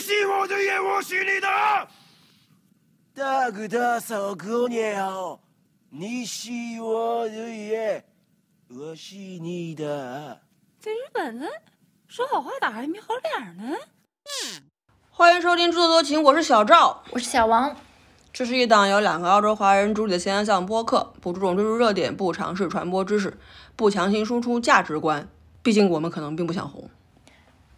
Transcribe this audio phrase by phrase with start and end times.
[0.00, 1.48] 是我的眼，我是你的。
[3.14, 5.40] 大哥大嫂过年好，
[5.90, 8.04] 你是我的眼，
[8.68, 10.38] 我是你的耳。
[10.78, 11.46] 在日本呢
[12.06, 13.76] 说好话咋还没好脸呢？
[15.10, 17.02] 欢迎收听《制作多情》，我是小赵。
[17.10, 17.74] 我是小王，
[18.32, 23.36] 这是一档由两个澳洲华人主理的现象向播客，不注重追逐热点，不尝试传播知识，
[23.74, 25.28] 不强行输出价值观。
[25.60, 26.88] 毕竟我们可能并不想红。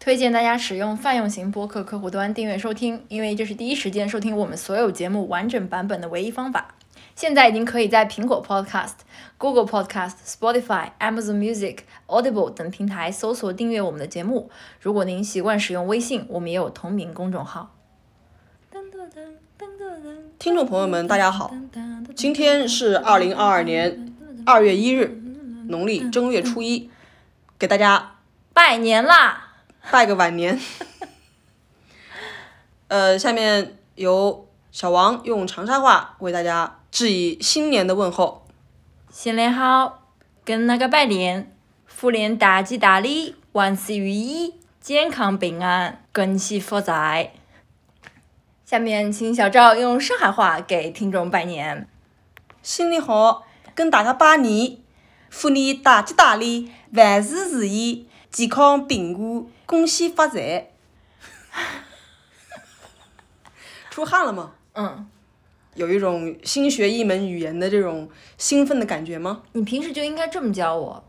[0.01, 6.73] 推荐大家使用泛用型播客客户端订阅收听，因为这是第一时间收听我们所有节目完整版本的唯一方法。
[7.15, 8.93] 现在已经可以在苹果 Podcast、
[9.37, 14.49] Google Podcast、Spotify、Amazon Music、Audible 等平台搜索订阅我们的节目。
[14.79, 17.75] 如果您习惯使用微信，我们也有同名公众号。
[20.39, 21.53] 听众朋友们，大家好，
[22.15, 24.11] 今天是二零二二年
[24.47, 25.21] 二月一日，
[25.67, 26.89] 农历正月初一，
[27.59, 28.15] 给大家
[28.51, 29.49] 拜年啦！
[29.89, 30.59] 拜个晚年。
[32.87, 38.45] 呃，下面由小王用长沙话为大家致以新年的问候。
[39.09, 40.07] 新年好，
[40.45, 41.55] 跟那个拜年，
[41.99, 47.33] 虎年大吉大利，万事如意，健康平安，恭喜发财。
[48.65, 51.87] 下面请小赵用上海话给听众拜年。
[52.61, 54.77] 新年好，跟大家拜年，
[55.33, 60.71] 虎年大吉大利，万事如意，健康平安，恭喜发财。
[63.91, 64.51] 出汗了吗？
[64.73, 65.05] 嗯，
[65.75, 69.41] 有一种新学一门语言的这种兴奋的感觉吗？
[69.51, 71.03] 你平时就应该这么教我，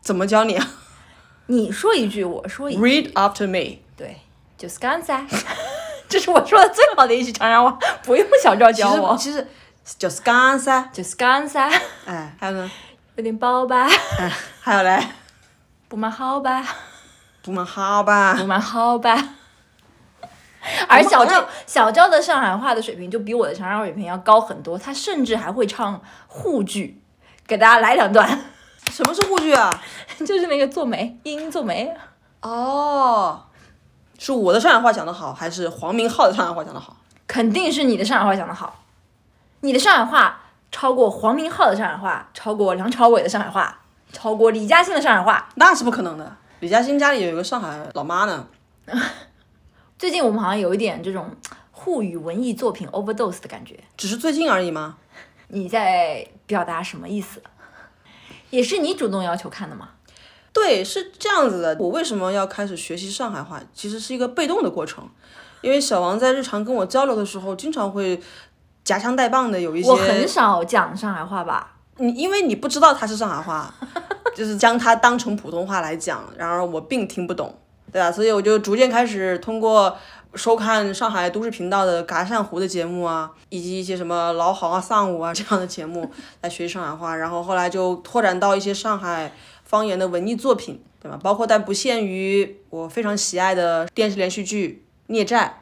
[0.00, 0.70] 怎么教你啊
[1.46, 3.80] 你说一句，我说一句，？Read after me。
[3.96, 4.18] 对，
[4.56, 5.26] 就是刚才，
[6.08, 9.48] 这是我说的最好的一句长沙话，不用小赵教我，实其实
[9.98, 10.88] 就是刚噻。
[10.92, 11.68] 就是刚才，
[12.06, 12.70] 哎，还有呢？
[13.16, 13.88] 有点饱吧，
[14.20, 15.04] 哎，还有嘞，
[15.90, 16.64] 不蛮好吧，
[17.42, 18.44] 不蛮好吧不？
[18.46, 19.30] 蛮好吧。
[20.88, 27.02] 而小赵小赵的上海话的水平就比我的长沙话水平要高很多，他甚至还会唱沪剧，
[27.44, 28.40] 给大家来两段，
[28.84, 29.82] 什么是沪剧啊？
[30.24, 31.92] 就是那个做媒，英英做媒。
[32.42, 33.46] 哦，
[34.16, 36.96] 是我的上海话讲得好，还是黄明昊的上海话讲得好？
[37.26, 38.84] 肯定是你的上海话讲得好，
[39.62, 43.79] 你的上海话超过黄明昊的上海话，超过梁朝伟的上海话，
[44.12, 45.48] 超过李嘉欣的上海话。
[45.56, 46.36] 那是不可能的。
[46.60, 48.46] 李嘉欣家里有一个上海老妈呢。
[49.98, 51.30] 最近我们好像有一点这种
[51.70, 54.96] 沪语文艺作品 overdose 的感觉，只是最近而已吗？
[55.48, 57.42] 你在表达什么意思？
[58.50, 59.90] 也是你主动要求看的吗？
[60.52, 61.76] 对，是这样子的。
[61.78, 63.60] 我为什么要开始学习上海话？
[63.72, 65.08] 其实是一个被动的过程，
[65.60, 68.20] 因为小王在日常跟我交流的时候，经常会
[68.82, 69.88] 夹枪带棒的有一些。
[69.90, 73.72] 我很少讲上海话吧，你因为你不知道它是上海话，
[74.34, 77.54] 就是将它当成普通话来讲，然而我并听不懂，
[77.92, 78.10] 对吧？
[78.10, 79.94] 所以我就逐渐开始通过
[80.34, 89.32] 收看上海都市频道的《嘎善湖》的节目啊，以及一些什么老好啊、上午啊这样的节目来学习上海话，然后后来就拓展到一些上海
[89.64, 91.18] 方言的文艺作品，对吧？
[91.22, 95.54] 包括但不限于我非常喜爱的电视连续剧《孽债》。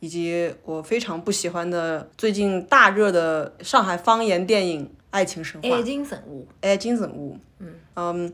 [0.00, 4.84] 以及我非常不喜欢的最近大热的上海方言电影
[5.14, 5.68] 《爱情神话》。
[5.72, 6.54] 爱情神话。
[6.60, 7.38] 爱情神话，
[7.94, 8.32] 嗯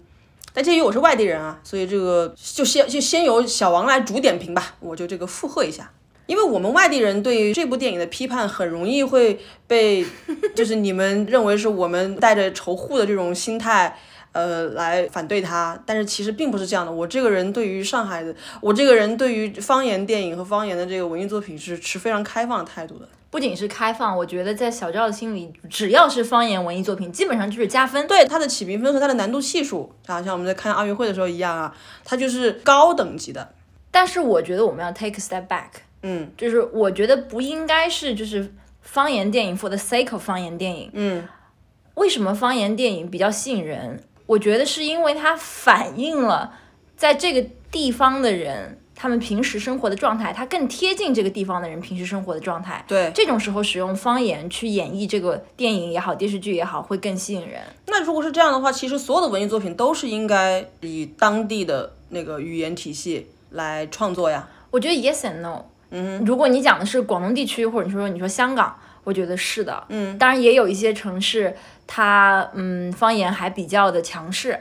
[0.52, 5.92] 但鉴于我是外地人啊，所以这个就先就先由小王来主点评吧，我就这个附和一下。
[6.26, 10.04] 因为我们外地人对于这部电影的批判，很容易会被
[10.56, 13.98] 就是你们认为是我们带着仇护的这种心态，
[14.32, 15.80] 呃，来反对他。
[15.84, 16.92] 但是其实并不是这样的。
[16.92, 23.08] 我这个人对于上海的，我这个人对于方言电影和方言的这个文艺作品是持非常开放的态度的。
[23.30, 28.04] 不仅是开放，我觉得在小赵的心里，只要是方言文艺作品，基本上就是加分。
[28.08, 31.72] 对它的起评分和它的难度系数啊，像我们在看奥运会的时候一样啊，
[32.04, 33.54] 它就是高等级的。
[33.92, 35.68] 但是我觉得我们要 take a step back，
[36.02, 38.52] 嗯，就是我觉得不应该是就是
[38.82, 40.90] 方言电影 for the sake of 方言电影。
[40.92, 41.28] 嗯，
[41.94, 44.02] 为什么方言电影比较吸引人？
[44.30, 46.52] 我觉得是因为它反映了
[46.96, 52.84] 在这个地方的人他们平时生活的状态，它更贴近这个地方的人平时生活的状态。
[52.86, 53.10] 对。
[53.12, 57.62] 这种时候使用方言去演绎这个电影也好，电视剧也好，会更吸引人。
[57.86, 64.48] 那如果是这样的话，其实所有的文艺作品都是应该以当地的那个语言体系来创作呀。
[64.70, 65.64] 我觉得 yes and no。
[65.90, 69.82] 嗯，如果你讲的是广东地区，或者说你说香港，我觉得是的。
[69.88, 71.56] 嗯，当然也有一些城市，
[71.92, 74.60] 它嗯方言还比较的强势，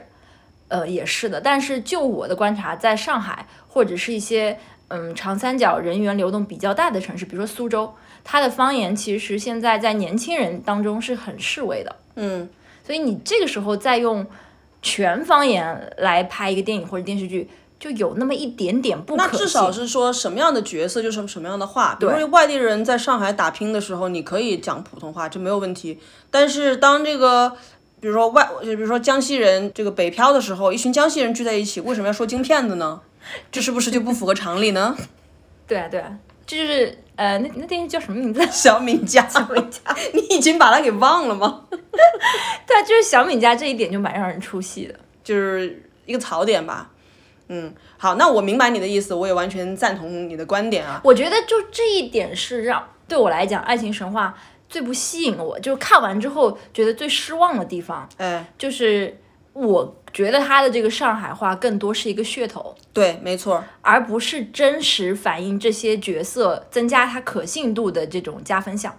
[0.66, 1.40] 呃也是的。
[1.40, 7.94] 但是就我的观察，在上海或者是一些嗯长三角人员流动比较大的城市，比如说苏州，
[8.24, 11.94] 它的方言其实现在在年轻人当中是很示威的。
[12.16, 12.48] 嗯，
[12.84, 14.26] 所以你这个时候再用
[14.82, 17.48] 全方言来拍一个电影或者电视剧，
[17.80, 19.30] 就有那么一点点不可信。
[19.32, 25.98] 那至少是说什么样的角色就是什么样的话，比如说外地人在上海打拼的时候，你可以讲普通话，这没有问题。
[26.30, 27.50] 但是当这个
[28.00, 33.00] 比如说外，就比如说江西人这个北漂的时候，一群江西人聚在一起，为什么要说京片子呢？
[33.50, 34.96] 这是不是就不符合常理呢？
[35.66, 38.44] 对啊，对啊，这就是呃，那那电影叫什么名字？
[38.52, 39.80] 小敏家，小敏家
[40.12, 41.64] 你已经把它给忘了吗？
[42.66, 44.94] 对啊，就是小敏家这一点就蛮让人出戏的。
[45.22, 46.90] 就是一个槽点吧。
[47.52, 51.00] 嗯，好，那我明白你的意思，我也完全赞同你的观点啊。
[51.02, 54.32] 我觉得就这一点是让对我来讲，《爱情神话》
[54.68, 59.18] 最不吸引我，就是看完之后觉得最失望的地方，哎，就是
[59.52, 68.96] 我觉得他的这个上海话更多是一个噱头，对，没错，而不是真实反映这些角色增加他可信度的这种加分项。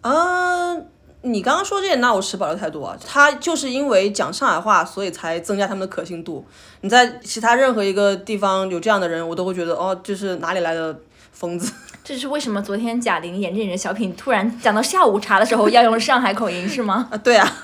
[0.00, 0.88] 嗯、
[1.26, 2.96] 你刚刚说这点，那我持保留态度啊。
[3.04, 6.46] 他就是因为讲上海话，所以才增加他们的可信度。
[6.82, 10.96] 你在其他任何一个地方有这样的人，我都会觉得哦，这是哪里来的
[11.32, 11.72] 疯子？
[12.04, 17.08] 这是为什么昨天贾玲演着演着小品，突然讲到下午茶的时候要用上海口音是吗？
[17.12, 17.56] 啊，对啊，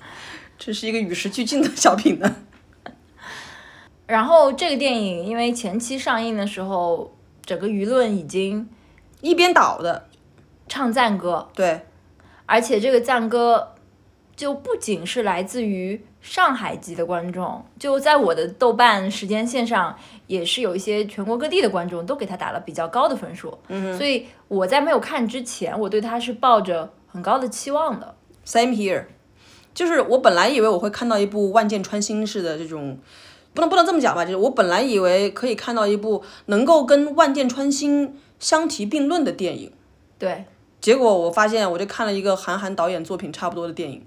[0.58, 2.36] 这是一个与时俱进的小品呢。
[4.06, 7.14] 然后这个电影因为前期上映的时候，
[7.44, 8.66] 整个舆论已经
[9.20, 10.08] 一边倒的，
[10.66, 11.86] 唱赞歌，对，
[12.50, 13.74] 而且这个赞歌
[14.34, 23.56] 就不仅是来自于上海籍的观众，就在我的豆瓣时间线上也是有一些全国各地的观众都给他打了比较高的分数。
[23.68, 28.16] 嗯，所以我在没有看之前，我对他是抱着很高的期望的。
[28.44, 29.04] Same here，
[29.72, 32.98] 就是我本来以为我会看到一部万箭穿心式的这种，
[33.54, 39.72] 不能不能这么讲吧，就是我本来以为可以看到一部能够跟万箭穿心相提并论的电影，
[40.18, 40.46] 对，
[40.80, 44.04] 结果我发现我就看了一个韩寒导演作品差不多的电影，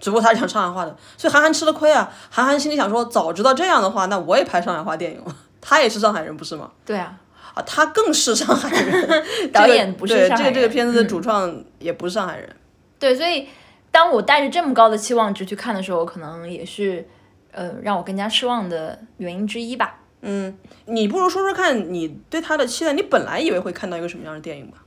[0.00, 2.12] 只不过他是讲上海话的，所以韩寒吃了亏啊。
[2.30, 5.36] 韩寒心里想说，早知道这样的话，那我也拍上海话电影了。
[5.60, 6.70] 他也是上海人，不是吗？
[6.84, 7.18] 对啊，
[7.54, 12.56] 啊，他更是上海人， 导演不是上海人这个这个片子的嗯主创也不是上海人。
[12.98, 13.48] 对，所以
[13.90, 17.06] 当我带着这么高的期望值去看的时候，可能也是
[17.52, 20.00] 呃让我更加失望的原因之一吧。
[20.20, 20.56] 嗯
[20.86, 24.83] 你不如说说看你对他的期待，你本来以为会看到一个什么样的电影吧？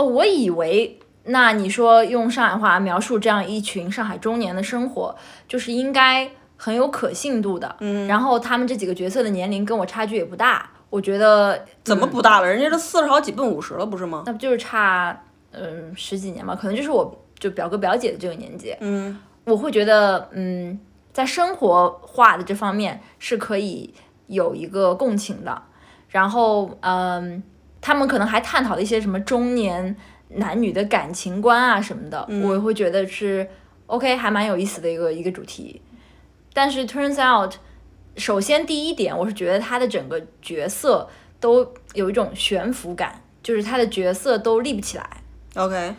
[0.00, 5.14] 哦，我以为，那你说用上海话描述这样一群上海中年的生活，
[5.46, 7.76] 就是应该很有可信度的。
[7.80, 12.48] 嗯，然后他们这几个角色的年龄跟我差距也不大，我觉得怎么不大了？
[12.48, 14.22] 人家都四十好几奔五十了，不是吗？
[14.24, 16.56] 那不就是差嗯十几年嘛？
[16.56, 18.74] 可能就是我就表哥表姐的这个年纪。
[18.80, 20.80] 嗯，我会觉得嗯，
[21.12, 23.92] 在生活化的这方面是可以
[24.28, 25.60] 有一个共情的。
[26.08, 27.42] 然后嗯，
[27.80, 29.96] 他们可能还探讨了一些什么中年
[30.28, 33.48] 男女的感情观啊什么的，我会觉得是
[33.86, 35.82] OK，还蛮有意思的一个一个主题。
[36.52, 37.54] 但是 turns out，
[38.16, 45.08] 首先第一点，我是觉得他的整个角色都有一种悬浮感，就是他的角色都立不起来。
[45.54, 45.94] OK，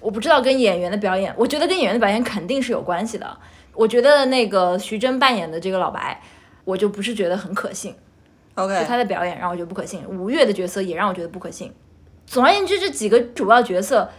[0.00, 3.38] 我不知道跟演员的表演，我觉得跟演员的表演肯定是有关系的。
[3.74, 6.22] 我觉得那个徐峥扮演的这个老白，
[6.64, 7.94] 我就不是觉得很可信，
[8.56, 10.04] 就 OK，他的表演让我觉得不可信。
[10.08, 11.72] 吴越的角色也让我觉得不可信。
[12.26, 14.10] 总而言之，这几个主要角色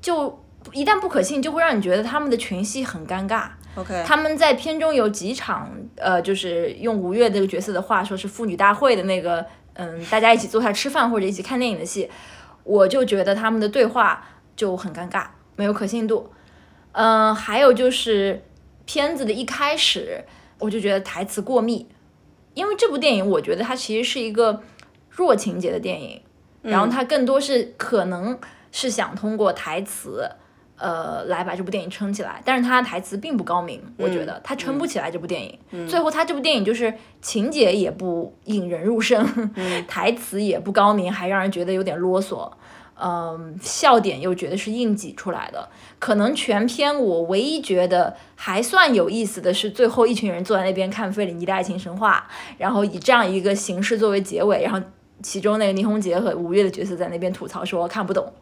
[0.00, 0.38] 就
[0.72, 3.48] 一旦不可信，就会让你觉得他们的群戏很尴尬。
[3.74, 12.10] OK，他们在片中有几场，呃，就是用吴越这个角色的话说是妇女大会的那个，嗯，大家一起坐下吃饭或者一起看电影的戏，
[12.64, 15.26] 我就觉得他们的对话就很尴尬，
[15.56, 16.30] 没有可信度。
[16.92, 18.42] 嗯、还有就是
[18.84, 20.24] 片子的一开始，
[20.58, 21.86] 我就觉得台词过密，
[22.58, 24.60] 因为这部电影我觉得它其实是一个
[25.08, 26.20] 弱情节的电影，
[26.62, 28.36] 然后它更多是可能
[28.72, 30.28] 是想通过台词。
[30.80, 35.58] 呃，来把这部电影撑起来，但是他的台词并不高明，我觉得他撑不起来这部电影。
[35.88, 39.26] 最后他这部电影就是情节也不引人入胜，
[39.88, 42.48] 台词也不高明，还让人觉得有点啰嗦。
[43.00, 45.68] 嗯，笑点又觉得是硬挤出来的。
[46.00, 54.80] 可能全片我唯一觉得还算有意思的是，最后一群人坐在那边看费里尼的爱情神话，然后以这样一个形式作为结尾，然后
[55.22, 58.32] 其中那个倪虹洁和吴越的角色在那边吐槽说看不懂。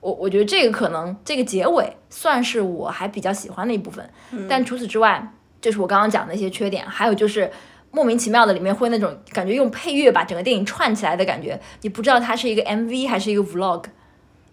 [0.00, 4.08] 我我觉得这个可能这个结尾算是我还比较喜欢的一部分，
[4.48, 7.50] 但除此之外，就是我刚刚讲的一些缺点，还有就是
[7.90, 13.84] 莫名其妙的里面会那种感觉用配乐把整个电影串起来的感觉，你不知道它是一个 MV 还是一个 Vlog。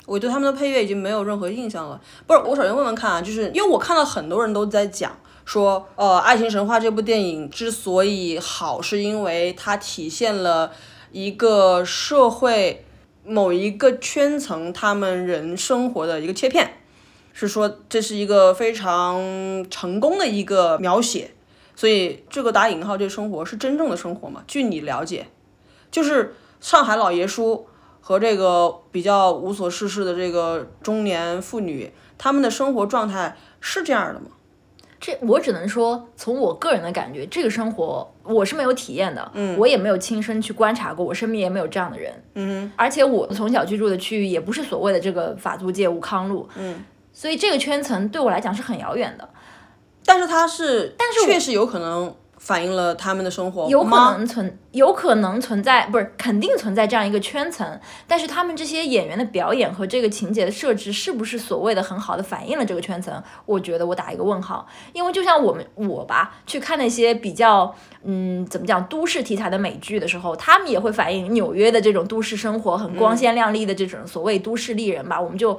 [0.05, 1.99] 我对他们的配乐已经没有任何印象了。
[2.27, 10.71] 不是，我首先问问看啊，就是因为我看到很多人都在讲说，呃，《爱情神话》这部电影之所以好，是因为它体现了
[11.11, 12.85] 一个社会
[13.23, 16.81] 某一个圈层他们人生活的一个切片，
[17.31, 21.31] 是说这是一个非常成功的一个描写。
[21.75, 24.43] 所以这个打引号这生活是真正的生活吗？
[24.47, 25.27] 据你了解，
[25.89, 27.67] 就是上海老爷叔
[28.05, 34.25] 和这个比较无所事事的这个中年妇女，他们的生活状态是这样的吗？
[34.99, 46.83] 这我只能说，从我个人的感觉，这个生活我是没有体验的，嗯，我也没有亲身去观察过，我身边也没有这样的人，嗯，而且我从小居住的区域也不是所谓的这个法租界武康路，嗯，
[47.13, 49.29] 所以这个圈层对我来讲是很遥远的。
[50.05, 57.79] 但是它是，但是确实有可能反映了他们的生活，有可能存，有可能存在，不是肯定存在这样一个圈层。
[58.05, 63.23] 但是他们这些演员的表演和这个情节的设置，是不是所谓的很好的反映了这个圈层？
[63.45, 64.67] 我觉得我打一个问号。
[64.91, 67.73] 因为就像我们我吧，去看那些比较，
[68.03, 75.17] 嗯，怎么讲，都市题材的美剧的时候，他们也会反映纽约的这种都市生活，很光鲜亮丽的这种所谓都市丽人吧。
[75.21, 75.57] 我们就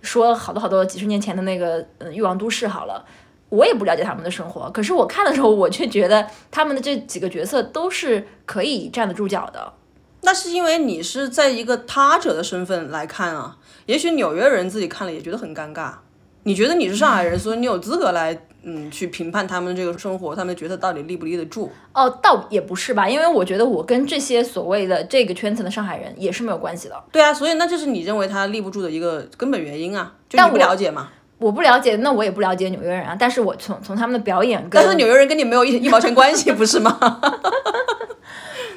[0.00, 3.04] 说好多好多几十年前的那个，嗯，欲望都市好了。
[3.52, 9.74] 我也不了解他们的生活，可是我看的时候，我却觉得他们的这几个角色都是可以站得住脚的。
[10.22, 15.92] 那是因为你是在一个他者的身份来看啊，也许纽约人自己看了也觉得很尴尬。
[16.44, 21.70] 你觉得你是上海人，所以你有资格来嗯去评判他们这个生活，他们的角色到底立不立得住？
[21.92, 27.04] 哦，倒也不是吧，因为我觉得我跟这些所谓的这个圈层的上海人也是没有关系的。
[27.12, 31.10] 对啊，所以那就是你认为他立不住的一个根本原因啊，就你不了解嘛。
[31.42, 33.16] 我不了解，那我也不了解纽约人啊。
[33.18, 36.96] 但是我从从他们的表演，但是纽约人跟你没有一一毛钱关系，不是吗？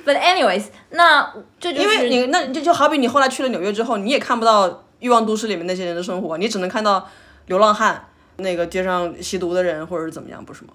[0.06, 4.70] But anyways，那这就是因为你那就就好比你后来去了纽约之后，你也看不到
[5.00, 7.08] 《欲望都市》里面那些人的生活，你只能看到
[7.46, 8.08] 流浪汉，
[8.38, 10.72] 那个街上吸毒的人或者是怎么样，不是吗？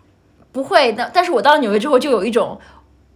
[0.52, 2.58] 不会但，但是我到了纽约之后，就有一种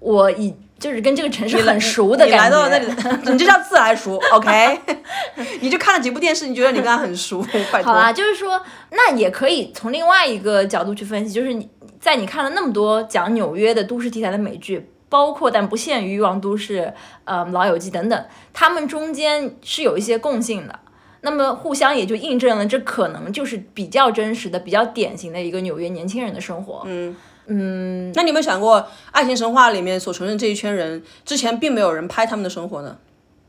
[0.00, 0.54] 我以。
[0.84, 2.34] 就是跟这个城市很熟的感觉。
[2.34, 4.78] 你来到那里，你这叫自来熟， OK？
[5.62, 7.42] 你就看了几部电视，你觉得你跟他很熟？
[7.82, 8.60] 好啦，就是说，
[8.90, 16.80] 那也可以从另外一个角度去分析，就是你在你看了那么多讲纽约的都市题材的美剧，包括但不限于《欲望都市》、
[17.24, 20.80] 呃《老友记》等等，他们中间是有一些共性的，
[21.22, 26.82] 那么互相也就印证了，这可能就是比较真实的、比较典型的一个纽约年轻人的生活。
[26.84, 27.16] 嗯。
[27.46, 32.96] 嗯，那你有没有想过，《爱情神话》里面所承认这一圈人之前并没有人拍他们的生活呢？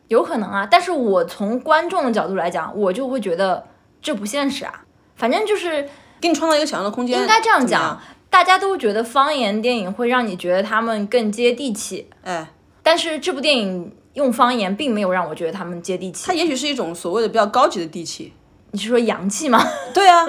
[0.07, 3.65] 有可能啊，但是我从观众的角度来讲，我就会觉得
[4.01, 4.83] 这不现实啊。
[5.15, 7.19] 反正就是给你创造一个想象的空间。
[7.19, 7.99] 应该这样讲，
[8.29, 12.09] 大家都觉得方言电影会让你觉得他们更接地气。
[12.23, 12.51] 哎，
[12.83, 16.27] 但是这部电影用方言并没有让我觉得他们接地气。
[16.27, 18.33] 它也许是一种所谓的比较高级的地气。
[18.71, 19.65] 你是说洋气吗？
[19.93, 20.27] 对啊。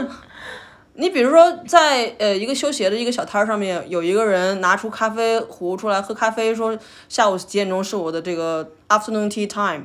[0.99, 6.77] 你比如说，在呃一个修鞋的一个小摊儿上面，有一个人拿出咖啡壶出来喝咖啡，说
[7.09, 9.85] 下午几点钟是我的这个 afternoon tea time，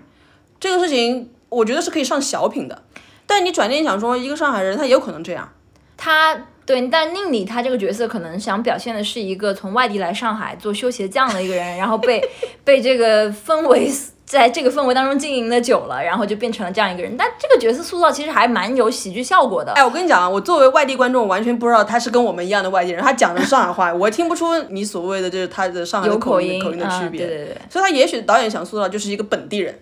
[0.59, 2.83] 这个事情我觉得是可以上小品的。
[3.27, 5.51] 但你转念想说，一个上海人他也有可能这样，
[5.97, 12.23] 他对，但宁理他这个角色可能想表现的是一个从外地来上海做修鞋匠的一个人，然后被
[12.63, 13.91] 被这个氛围。
[14.25, 17.17] 在这个氛围当中经营的久了，然后就变成了这样一个人。
[17.17, 19.73] 但这个角色塑造其实还蛮有喜剧效果的。
[19.73, 27.25] 哎，我跟你讲啊，我作为外地观众，完全不知道他是跟我们一样的外地人，他讲的上海话， 我听不出你所谓的就是他的上海口音口音的区别。
[27.25, 27.57] 对对对。
[27.69, 29.77] 所以他也许导演想塑造就是一个本地人，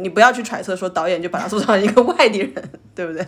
[0.00, 2.52] 你不要去揣测说导演就把他塑造成一个外地人，
[2.94, 3.26] 对不对？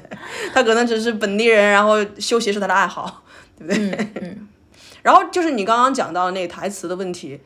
[0.53, 3.23] 他可能只是本地人，然后修鞋是他的爱好，
[3.59, 4.09] 对不对？
[4.21, 4.49] 嗯。
[5.03, 7.41] 然后就是你刚刚讲到那台词的问题。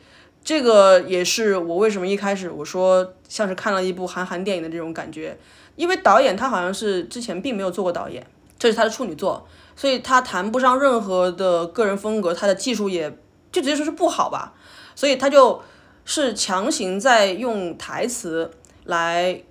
[0.44, 5.38] 这个也是我为什么一开始我说像是看了一部韩寒电影的这种感觉，
[5.74, 8.26] 因为导演他好像是之前并没有做过导演，
[8.58, 13.10] 这是他的处女作，所以他谈不上任何的个人风格，他的技术也
[13.50, 14.52] 就直接说是不好吧，
[14.94, 15.62] 所以他就
[16.04, 18.50] 是强行在用台词
[18.84, 19.42] 来，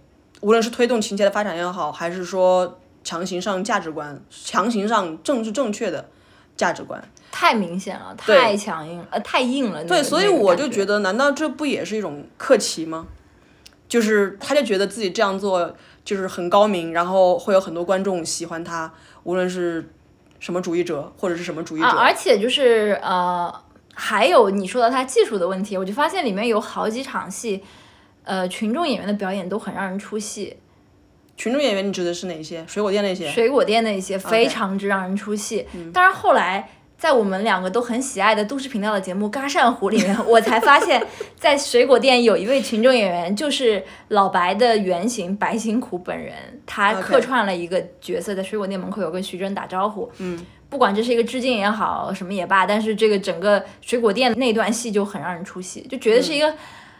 [0.41, 6.07] 无论是推动情节的发展也好，还是说强行上价值观，强行上政治正确的
[6.55, 7.03] 价值观。
[7.35, 9.83] 太明显了，太强硬，呃，太硬了。
[9.83, 13.07] 对，所以我就觉得，难道这不也是一种客气吗？
[13.89, 15.75] 就是他就觉得自己这样做
[16.05, 19.89] 就是很高明，然后会有很多观众喜欢他，无论是
[20.39, 21.87] 什么主义者或者是什么主义者。
[21.87, 23.51] 而且就是呃，
[23.95, 27.63] 还有你说到他技术的问题，我就发现里面有好几场戏，
[28.25, 30.57] 呃，群众演员的表演都很让人出戏。
[31.35, 32.63] 群众演员，你指的是哪些？
[32.67, 33.27] 水果店那些？
[33.31, 35.67] 水果店那些非常之让人出戏。
[35.91, 36.69] 但是后来。
[37.03, 41.05] 在我们两个都很喜爱的都市频道的节目《嘎扇湖》里面， 我才发现，
[41.37, 46.33] 在水果店有一位群众演员，就是老白的原型白辛苦本人，
[46.65, 50.09] 他客串了一个角色，在水果店门口有跟徐峥打招呼。
[50.19, 56.55] 嗯，不管这是一个致敬也好，什么也罢，但是这个整个水果店那段戏就很让人出戏，就觉得是一个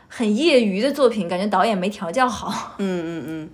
[0.09, 2.75] 很业余的作品，感觉导演没调教好。
[2.77, 3.49] 嗯嗯嗯，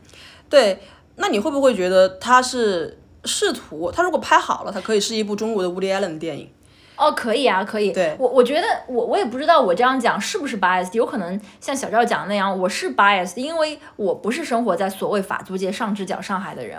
[0.50, 0.80] 对，
[1.18, 2.96] 那你会不会觉得他是？
[3.30, 6.50] 试图他如果拍好了，他可以是一部中国的 Woody Allen 的电影，
[6.98, 7.94] 哦，可以啊，可以。
[7.94, 8.16] 对。
[8.20, 16.78] 我我觉得我我也不知道我这样讲是不是 bias，有可能像小赵讲的那样，我是 bias，因为我不是生活在所谓法租界上直角上海的人，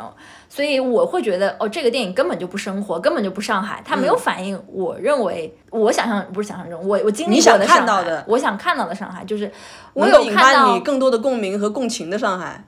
[0.49, 7.79] 所以我会觉得哦，这个电影根本就不生活，根本就不上海，它没有反映我认为我想象不是想象中，我我经历过的上海。
[7.79, 8.25] 看到的。
[8.29, 9.51] 我想看到的上海，就是
[9.95, 12.65] 我有看到发你更多的共鸣和共情的上海。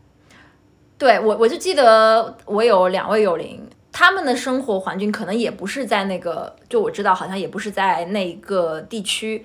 [0.96, 3.60] 对我，我就记得我有两位友邻，
[3.92, 9.44] 他们的生活环境可能也不是在那个，就我知道好像也不是在那一个地区。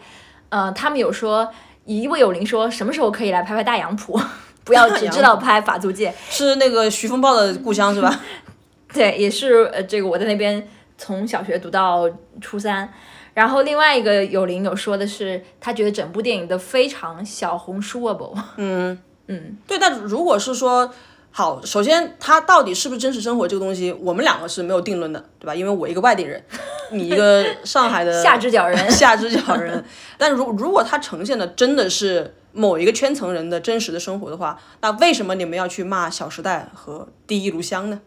[0.50, 1.52] 呃，他们有说，
[1.86, 4.18] 一位友邻说什么时候可以来拍拍大洋浦，
[4.64, 6.14] 不要只知道拍法租界。
[6.32, 8.22] 是那个徐风暴的故乡是吧？
[8.94, 10.66] 对，也是呃，这个我在那边
[10.98, 12.92] 从小学读到初三。
[13.34, 18.34] 然后另外一个友邻有说的是，他觉得整部电影的非常小红书 able。
[18.56, 19.78] 嗯嗯，对。
[19.78, 20.92] 但如果是说，
[21.32, 25.54] 好，首先它到底是不是真实生活这个东西，我们两个是没有定论的，对吧？
[25.54, 26.44] 因为我一个外地人，
[26.92, 29.84] 你一个上海的 下肢脚人 下肢脚人。
[30.18, 38.02] 但如如果它呈现的真的是某一个圈层人的真实的生活的话，那为什么你们要去骂《小时代》和《第一炉香》呢？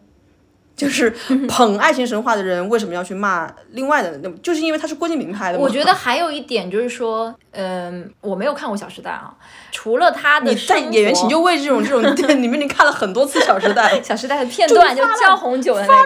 [0.75, 1.09] 就是
[1.47, 4.17] 捧爱情神话的人为什么要去骂另外的？
[4.23, 5.59] 那就是因为他是郭敬明拍的？
[5.59, 9.33] 我觉得还有一点就是说，嗯，我没有看过《小时代》啊，
[9.71, 16.03] 除了他的你在演员请就位这种这种店里面， 你看了很多次《小时代》《小时代》的片段，就叫红酒的那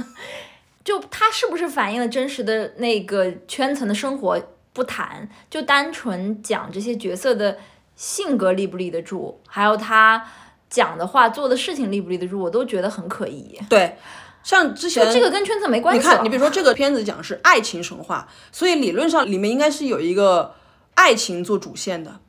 [0.00, 0.04] 个，
[0.84, 4.40] 就他是不是反映了真实的那个圈层的生活
[4.72, 7.58] 不谈，就单纯讲这些角色的
[7.94, 10.24] 性格立不立得住，还有他。
[10.70, 13.58] 讲的话、做的事情立不立得住，我都觉得很可疑。
[13.68, 13.96] 对，
[14.42, 16.00] 像之前这个跟圈子没关系。
[16.00, 20.54] 你看，你比如说这个片子讲是爱情神话，所以理论上里面应该是有一个
[20.94, 22.20] 爱情做主线的。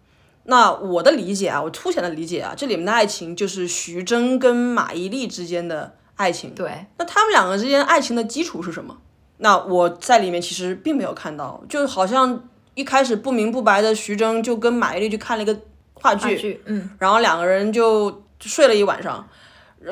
[0.45, 6.55] 那我的理解啊，我粗浅的理解啊，这里面的爱情就是徐峥跟马伊琍之间的爱情。
[6.55, 8.97] 对，那他们两个之间爱情的基础是什么？
[9.37, 15.55] 那我在里面其实并没有看到，就好像一开始不明不白的徐峥就跟马伊琍去看了一个
[15.93, 18.23] 话剧，嗯，然后两个人就。
[18.47, 19.27] 睡了一晚上，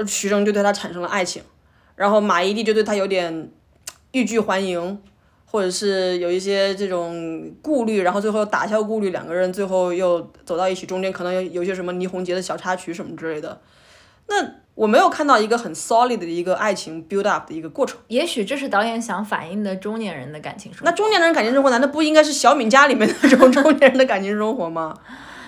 [0.08, 1.42] 徐峥就对他产生了爱情，
[1.96, 3.52] 然后马伊琍就对他有点
[4.12, 5.02] 欲拒还迎，
[5.46, 13.60] 或者是有一些这种顾虑，然后最后打消顾虑，两个人最后又走到一起，中间可能有有些什么倪虹洁的小插曲什么之类的。
[14.30, 14.36] 那
[14.76, 17.98] 我没有看到一个很 solid 的一个爱情 build up 的一个过程。
[18.08, 20.86] 也许这是导演想反映的中年人的感情生活。
[20.86, 24.94] 那中年人感情生活难道不应该是小敏家里面那种中年人的感情生活吗？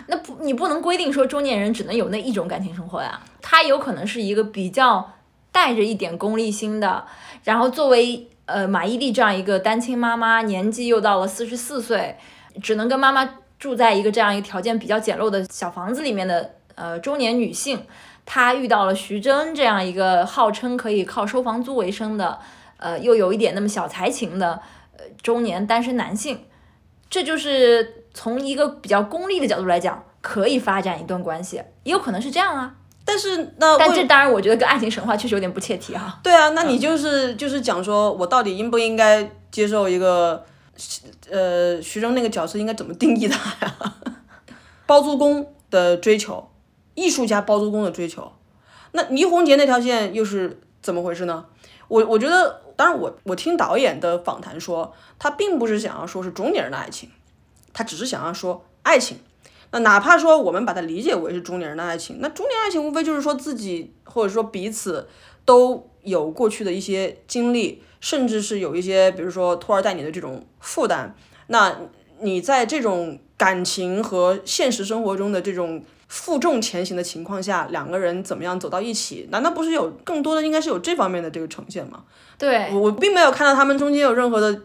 [0.10, 3.22] 那不，你不能规定说中年人只能有那一种感情生活呀。
[3.42, 5.14] 他有可能是一个比较
[5.52, 7.06] 带着一点功利心的，
[7.44, 12.18] 然后作为呃马伊琍这样一个单亲妈妈，年纪又到了四十四岁，
[12.62, 17.86] 只能跟妈妈住在一个这样一个条件比较简陋的小房子里面的呃中年女性，
[18.26, 22.40] 她遇到了徐峥这样一个号称可以靠收房租为生的，
[22.78, 24.62] 呃又有一点那么小才情的
[24.98, 26.40] 呃中年单身男性，
[27.10, 27.96] 这就是。
[28.12, 32.74] 从一个比较功利的角度来讲，可以发展一段关系，也有可能是这样啊。
[33.06, 36.20] 但是那但这当然，我觉得跟爱情神话确实有点不切题哈。
[36.24, 40.44] 对啊，那你就是就是讲说我到底应不应该接受一个
[41.30, 43.76] 呃徐峥那个角色应该怎么定义他呀？
[44.88, 46.50] 包租公的追求，
[46.96, 48.34] 艺术家包租公的追求，
[48.94, 51.46] 那倪虹洁那条线又是怎么回事呢？
[51.88, 57.10] 我我觉得，当然我我听导演的访谈说，他并不是想要说是中年人的爱情。
[57.74, 59.18] 他只是想要说爱情，
[59.72, 65.10] 那哪怕说我们把它理解为是中年人的爱情，那中年爱情无非就是说自己或者说彼此
[65.44, 71.14] 都有过去的一些经历，甚至是有一些比如说拖儿带女的这种负担。
[71.48, 71.78] 那
[72.22, 79.30] 你在这种感情和现实生活中的这种负重前行的情况下，两个人怎么样走到一起？
[79.32, 82.04] 难道不是有更多的应该是有这方面的这个呈现吗？
[82.38, 84.62] 对我并没有看到他们中间有任何的。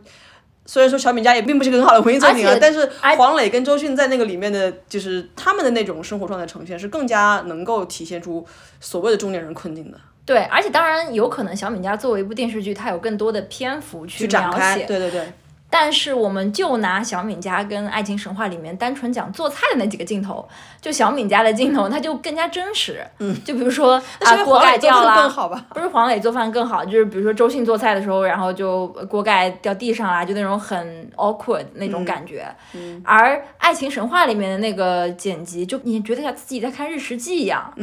[0.66, 8.42] 虽然说小敏家也并不是个很好的文艺作品啊，但是黄磊跟周迅在那个里面的就是他们的那种生活状态呈现是更加能够体现出
[8.80, 10.00] 所谓的中年人困境的。
[10.24, 14.78] 对，而且当然有可能小敏家作为一部电视剧，它有更多的篇幅去展开。
[14.84, 15.30] 对对对。
[15.76, 20.48] 但是我们就拿小敏家跟《爱情神话》里面单纯讲做菜的那几个镜头，
[20.80, 23.04] 就小敏家的镜头，它就更加真实。
[23.18, 25.66] 嗯，就比如说 啊，锅盖掉了，吧？
[25.74, 32.46] 不是黄磊做饭更好，就是比如说周迅做菜的时候，然后就锅盖掉地上啦，就那种很 awkward 那种感觉。
[32.74, 33.02] 嗯。
[33.04, 37.74] 而《爱情神话》里面的那个剪辑，就你觉得像自己在看日食记一样，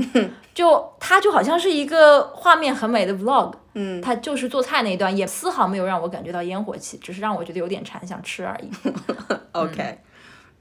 [0.54, 3.52] 就它就好像是一个画面很美的 vlog。
[3.74, 8.70] 嗯，他就是做菜那一段，也丝毫没有让我感觉到烟火气，只是让我觉得有点馋，想吃而已。
[9.54, 10.00] OK，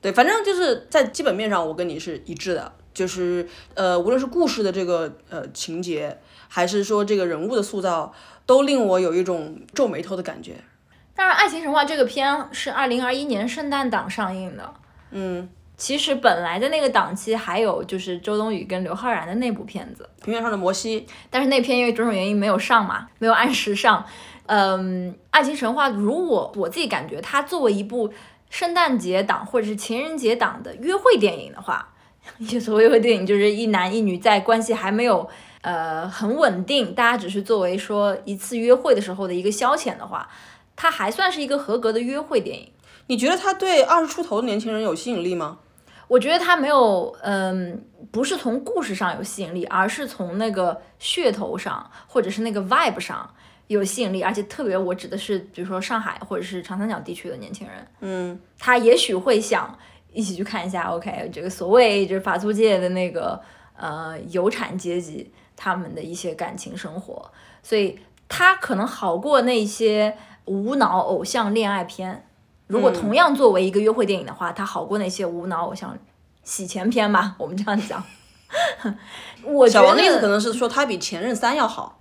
[0.00, 6.18] 对，反正就是在基本面上，我跟你是一致的，就是呃，无论是故事的这个呃情节，
[6.48, 8.12] 还是说这个人物的塑造，
[8.46, 10.54] 都令我有一种皱眉头的感觉。
[11.14, 14.72] 当然《爱情神话》这个片是二零二一年圣诞档上映的。
[15.10, 15.48] 嗯，
[15.80, 24.04] 其实本来的那个档期还有就是周冬雨跟刘昊然的那部片子，平原上的摩西，但是那片因为种种原因没有上嘛，没有按时上。
[24.44, 28.12] 嗯，《爱情神话》如果我自己感觉它作为一部
[28.50, 31.94] 圣诞节档或者是情人节档的约会电影的话，
[32.60, 35.26] 所谓约会电影就是一男一女在关系还没有
[35.62, 40.28] 呃很稳定，大家只是作为说一次约会的时候的一个消遣的话，
[40.76, 42.70] 它还算是一个合格的约会电影。
[43.06, 45.58] 你觉得他对二十出头的年轻人有吸引力吗？
[46.10, 53.32] 我觉得它没有，嗯，不是从故事上有吸引力，而是从那个噱头上或者是那个 vibe 上
[53.68, 59.78] 有吸引力，而且特别我指的是，比如说上海或者是长三角地区的年轻人，嗯，他也许会想
[60.12, 63.40] 一起去看一下，OK，这个所谓就是法租界的那个
[63.76, 67.30] 呃有产阶级他们的一些感情生活，
[67.62, 67.96] 所以
[68.28, 72.26] 他可能好过那些无脑偶像恋爱片。
[72.70, 75.98] 如果同样作为一个约会电影的话，它好过那些无脑偶像
[76.44, 77.35] 洗钱片吧？
[77.37, 78.02] 我们这样讲。
[79.42, 81.98] 我小王的意思可能是说它比《前任三》要好。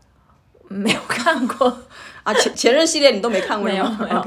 [0.67, 1.82] 没有看过
[2.21, 4.23] 啊，前前任系列你都没看过没有没有。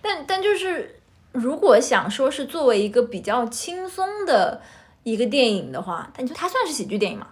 [0.00, 0.98] 但但就是，
[1.32, 4.62] 如果想说是作为一个比较轻松的
[5.02, 7.26] 一个电影的话，但你说它算是喜剧电影吗？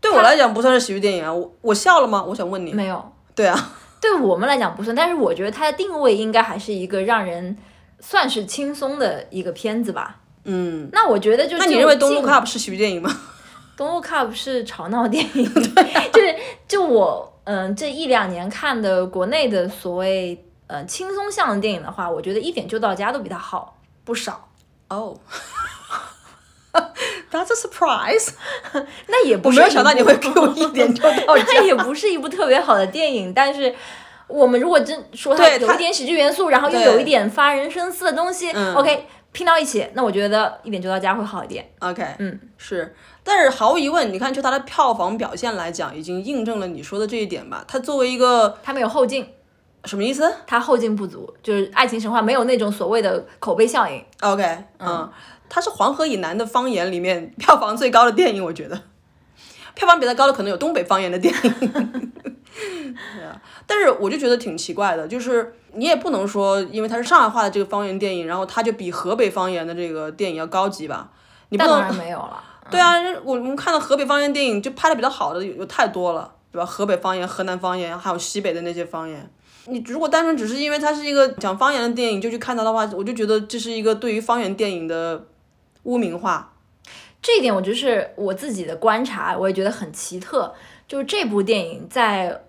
[0.00, 1.30] 对我来讲不算是喜剧电影啊。
[1.30, 2.24] 我我笑了吗？
[2.26, 2.72] 我想问你。
[2.72, 3.12] 没有。
[3.34, 3.74] 对啊。
[4.00, 7.58] 对我们来讲不算，但是我觉得它的定位应该还是一个让人。
[8.00, 10.16] 算是轻松的一个片子吧。
[10.44, 13.10] 嗯，那我觉得就那你认为《东陆 Cup》是喜剧电影吗？
[13.78, 16.34] 《东陆 Cup》是吵闹电影，对， 就是
[16.66, 24.48] 就我嗯这一两年看的国内的所谓呃轻松向的电影的话，我觉得《一点就到家》都比它好不少。
[24.88, 25.18] 哦，
[27.30, 28.30] That's a surprise。
[29.08, 31.44] 那也不是，我没有想到你会给我一点就到家。
[31.48, 33.74] 那也不是一部特别好的电影，但是。
[34.30, 41.68] 我们如果真说它有一点喜剧元素，然后又有一点发人深思的东西，OK，拼到一起，那我觉得一点就到家会好一点。
[41.80, 47.64] OK，嗯，是，但是毫无疑问，你看就它的票房表现来讲，已经印证了你说的这一点吧。
[47.66, 49.26] 它作为一个，它没有后劲，
[49.84, 50.32] 什么意思？
[50.46, 54.04] 它后劲不足，就是《爱情神话》没有那种所谓的口碑效应。
[54.20, 54.44] OK，
[54.78, 55.10] 嗯，
[55.48, 58.80] 它是黄河以南的方言里面票房最高的电影，我觉得，
[59.80, 62.12] 票房比它高的可能有东北方言的电影。
[62.52, 71.08] 对啊，但是我就觉得挺奇怪的，就是你也不能说，因为它是上海话的这个方言电影，然后它就比河北方言的这个电影要高级吧？
[71.48, 72.44] 你不能没有了。
[72.70, 76.66] 对啊，我们看到河北方言电影就拍的比较好的有有太多了，对吧？
[76.66, 79.30] 河北方言、河南方言，还有西北的那些方言。
[79.64, 85.24] 你如果单纯只是因为它是一个讲方言的电影就去看它的话，我就觉得这是一个对于方言电影的
[85.84, 86.52] 污名化。
[87.22, 90.54] 这一点我就是我自己的观察，我也觉得很奇特。
[90.88, 92.42] 就是这部电影在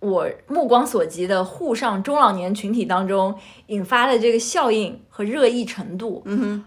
[0.00, 6.64] 我目光所及的沪上中老年群体当中引发的这个效应和热议程度，嗯哼，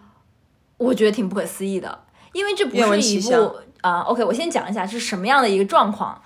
[0.77, 2.03] 我觉得挺不可思议的。
[2.33, 6.21] 因为这不是一部啊，OK，我先讲一下是什么样的一个状况。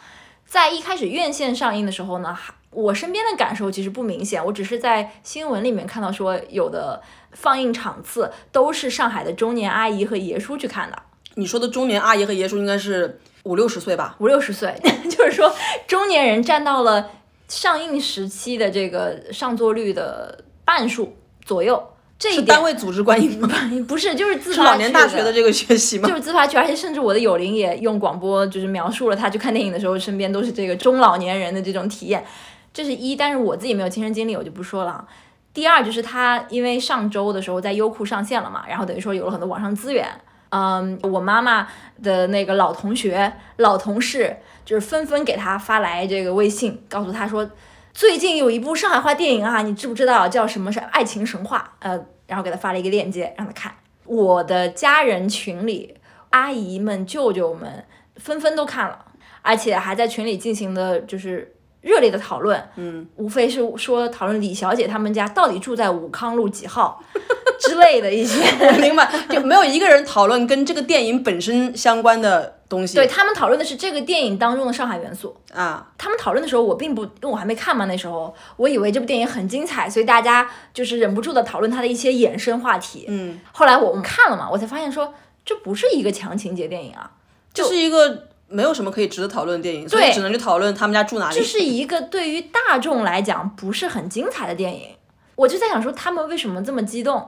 [0.46, 2.38] 在一开始院线上映的时候呢，
[2.70, 7.02] 我身边的感受其实不明显，我只是在新闻里面看到说有的
[7.36, 10.98] 放映场次都是上海的中年阿姨和爷叔去看的。
[11.36, 13.20] 你说的中年阿姨和爷叔应该是？
[13.46, 14.74] 五六十岁吧，五六十岁，
[15.08, 15.54] 就是说
[15.86, 17.12] 中年人占到了
[17.48, 21.92] 上映时期的这个上座率的半数左右。
[22.18, 23.48] 这一点单位组织观影吗？
[23.88, 24.64] 不是，就是自发。
[24.64, 26.10] 老年大学的这个学习吗？
[26.10, 32.26] 就是自发去，而且甚至我的友邻也用广播就是描述了他去看电影的时候，身边都是这个中老年人的这种体验。
[32.74, 35.08] 这是一，但是我自己没有亲身经历，我就不说了。
[35.56, 40.08] 第二就是他因为上周的时候在优酷上线了嘛，然后等于说有了很多网上资源。
[40.50, 41.68] 嗯，我妈妈
[42.04, 47.50] 的那个老同学、老同事，就是纷纷给他发来这个微信，告诉他说，
[47.94, 51.72] 最近有一部上海话电影啊，你知不知道叫什么是《爱情神话》？
[51.86, 53.74] 呃，然后给他发了一个链接让他看。
[54.06, 55.96] 我的家人群里，
[56.30, 57.86] 阿姨们、舅舅们
[58.18, 59.06] 纷纷都看了，
[59.42, 61.55] 而且还在群里进行的就是
[61.86, 62.62] 热烈的讨论。
[62.76, 67.02] 嗯，无非是说讨论李小姐他们家到底住在武康路几号。
[67.58, 72.96] 之类的一些，我 明白，就没有一个人讨论跟这个电影本身相关的东西。
[72.96, 75.90] 对他们讨论的是这个电影当中的上海元素啊。
[75.98, 83.06] 他们讨论的时候，我并不，因为我还没看嘛，那时候我以为这部电影很精彩，所以大家就是忍不住的讨论它的一些衍生话题。
[83.08, 83.40] 嗯。
[83.54, 85.14] 后来我们看了嘛，我才发现说
[85.46, 87.10] 这不是一个强情节电影啊，
[87.54, 91.36] 就是一个没有什么可以值得讨论的电影，所以只能去讨论他们家住哪里。
[91.36, 94.90] 这是一个对于大众来讲不是很精彩的电影。
[95.36, 97.28] 我就在想说，他们为什么这么激动？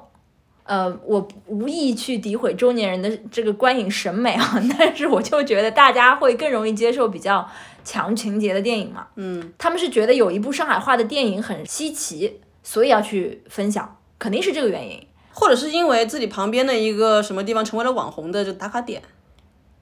[0.63, 7.49] 呃，我无意去诋毁中年人的这个观影审美啊， 但是我就觉得大家会更容易接受比较
[7.86, 9.08] 强情节的电影嘛。
[9.15, 15.01] 嗯，他们是觉得有一部上海话的电影很稀奇，所以要去分享，肯定是这个原因。
[15.32, 19.01] 或者是因为自己旁边的一个什么地方成为了网红的就打卡点。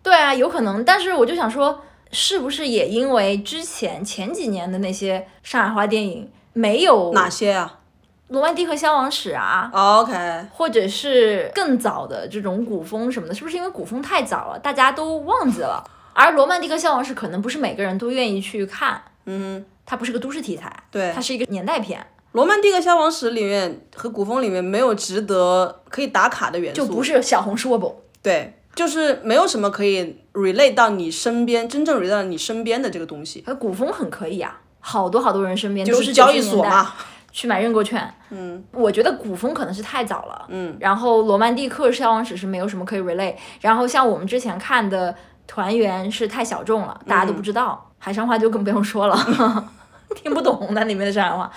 [0.06, 0.86] 对啊，有可能。
[0.86, 7.80] 但是我就想说，是不是也因为之前前几年的那些上海话电影没有哪些啊？
[8.28, 15.84] 罗曼蒂克消亡史啊，OK，或者是更早的这种古风什么的，是不是因为古风太早了，大家都忘记了？
[16.14, 22.06] 而罗曼蒂克消亡史可能不是每个人都愿意去看，嗯，它不是个都市题材，对，它是一个年代片。
[22.32, 28.04] 罗曼蒂克消亡史里面和古风里面没有值得可以打卡的元素，就不是小红书不？
[28.24, 33.44] 对，就是没有什么可以 relate 到你身边，真正 relate 到你身边的这个东西。
[33.48, 36.94] 而古风很可以啊，好多好多人身边都是交易所嘛。
[37.32, 45.14] 去买认购券，嗯，我觉得古风可能是太早了，嗯，然后罗曼蒂克消亡史是没有什么可以 relate，然后像我们之前看的
[45.46, 49.70] 团圆是太小众了，大家都不知道，海上花就更不用说了，
[50.16, 51.52] 听不懂那里面的上海话，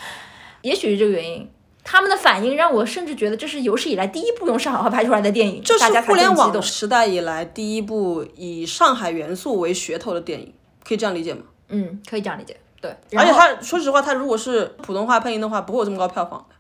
[0.63, 1.49] 也许是这个原因，
[1.85, 10.53] 他们的反应让我甚至觉得这是有史以来第一部用上海话拍出来的电影，这是互联网时代以来第一部以上海元素为噱头的电影，
[10.85, 11.43] 可以这样理解吗？
[11.69, 12.57] 嗯，可以这样理解。
[12.81, 16.55] 对，而且他说实话，他如果是普通话配音的话，不会有这么高票房的。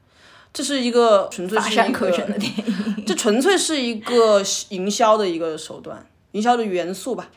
[0.52, 2.10] 这是一个纯粹是一个，
[3.06, 7.28] 这纯粹是一个营销的一个手段，营销的元素吧。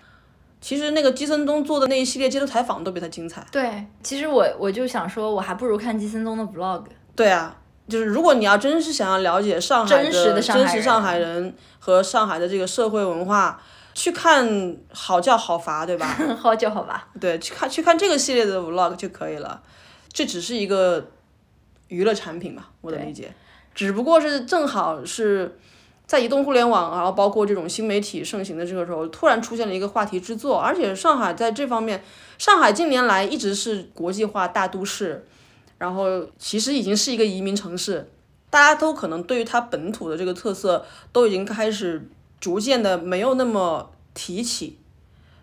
[0.62, 3.46] 其实那个基森东做的那一系列街头采访都比他精彩。
[3.52, 6.84] 对，其实我我就想说，我还不如看基森东的 vlog。
[7.16, 7.56] 对啊，
[7.92, 13.62] 就是如果你要真是想要了解上海真实的真实上海人和上海的这个社会文化。
[13.94, 16.08] 去看好叫好伐，对吧？
[16.40, 17.10] 好叫好罚。
[17.20, 19.62] 对，去看去看这个系列的 vlog 就可以了。
[20.14, 21.08] 这只是一个
[21.90, 23.34] 娱乐产品吧，我的理解。
[23.76, 25.60] 只不过是正好是
[26.08, 30.58] 在移动互联网，然后包括这种新媒体盛行的这个时候，突然出现了一个话题之作。
[30.58, 32.02] 而且上海在这方面，
[32.38, 35.28] 上海近年来一直是国际化大都市，
[35.82, 36.06] 然后
[36.38, 38.08] 其实已经是一个移民城市，
[38.52, 42.08] 大家都可能对于它本土的这个特色都已经开始。
[42.40, 44.80] 逐渐的没有那么提起，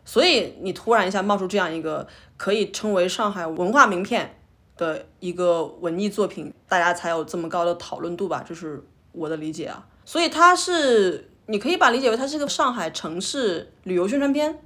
[0.05, 2.05] 所以你突然一下冒出这样一个
[2.37, 4.37] 可以称为上海文化名片
[4.77, 8.45] 的一个文艺作品，大家才有这么高的讨论度吧？
[8.45, 9.87] 这是我的理解啊。
[10.05, 14.59] 所以它是，你可以把理解为它是一个上海城市旅游宣传片。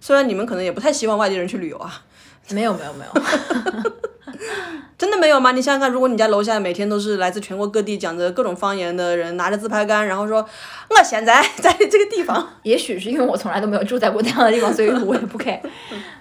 [0.00, 2.04] 虽然你们可能也不太希望外地人去旅游啊。
[2.50, 3.12] 没有没有没有。
[5.00, 5.52] 真的没有吗？
[5.52, 10.46] 你想想看，如果你家楼下每天都是来自全国各地讲着各种方言的人，拿着自拍杆，然后说
[10.90, 15.58] 我现在在这个地方， 也许是因为我从来都没有住在过这样的地方，所以我也不 care。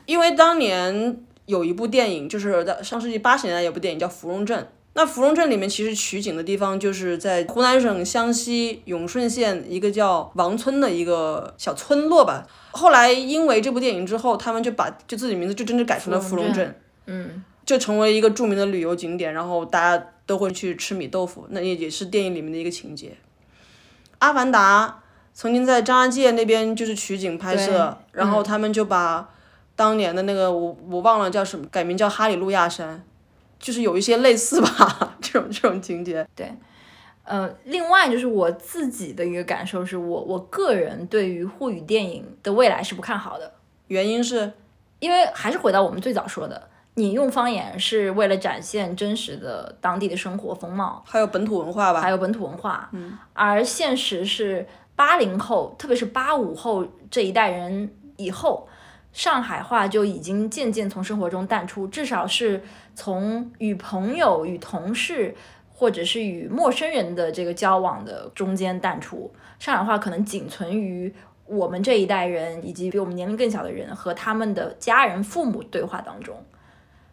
[0.06, 4.58] 因为当年有一部电影，就是在上世纪八十年代有部电影叫《芙蓉镇》，
[4.94, 12.48] 那芙蓉镇里面其实取景的地方就是在湖南省湘西永顺县一个叫王村的一个小村落吧。
[12.72, 16.74] 后来因为这部电影之后，他们就把就自己名字就真的改成了芙蓉镇，
[17.08, 17.44] 嗯。
[17.70, 23.16] 就成为一个著名的旅游景点，然后大家都会去吃米豆腐，那也也是电影里面的一个情节。
[24.18, 25.04] 阿凡达
[25.36, 29.30] 曾经在张家界那边就是取景拍摄，然后他们就把
[29.76, 33.04] 当年的那个我我忘了叫什么，改名叫哈利路亚山，
[33.60, 36.28] 就是有一些类似吧， 这种这种情节。
[36.36, 36.52] 对，
[37.24, 43.54] 呃，另外就是我自己的一个感受是我我个人对于沪语电影的未来是不看好的，
[43.90, 44.54] 原因是
[44.98, 46.68] 因为还是回到我们最早说的。
[47.00, 52.02] 你用方言是为了展现真实的当地的生活风貌，还有本土文化吧？
[52.02, 52.90] 还有本土文化。
[52.92, 58.68] 嗯，而现实是八零后，特别是八五后这一代人以后，
[59.14, 62.62] 上海话就已经渐渐从生活中淡出，至少是
[62.94, 65.34] 从与朋友、与同事
[65.70, 69.34] 或者是与陌生人的这个交往的中间淡出。
[69.58, 76.36] 上海话可能仅存于我们这一代人以及比我们年龄更小的人和他们的家人、父母对话当中。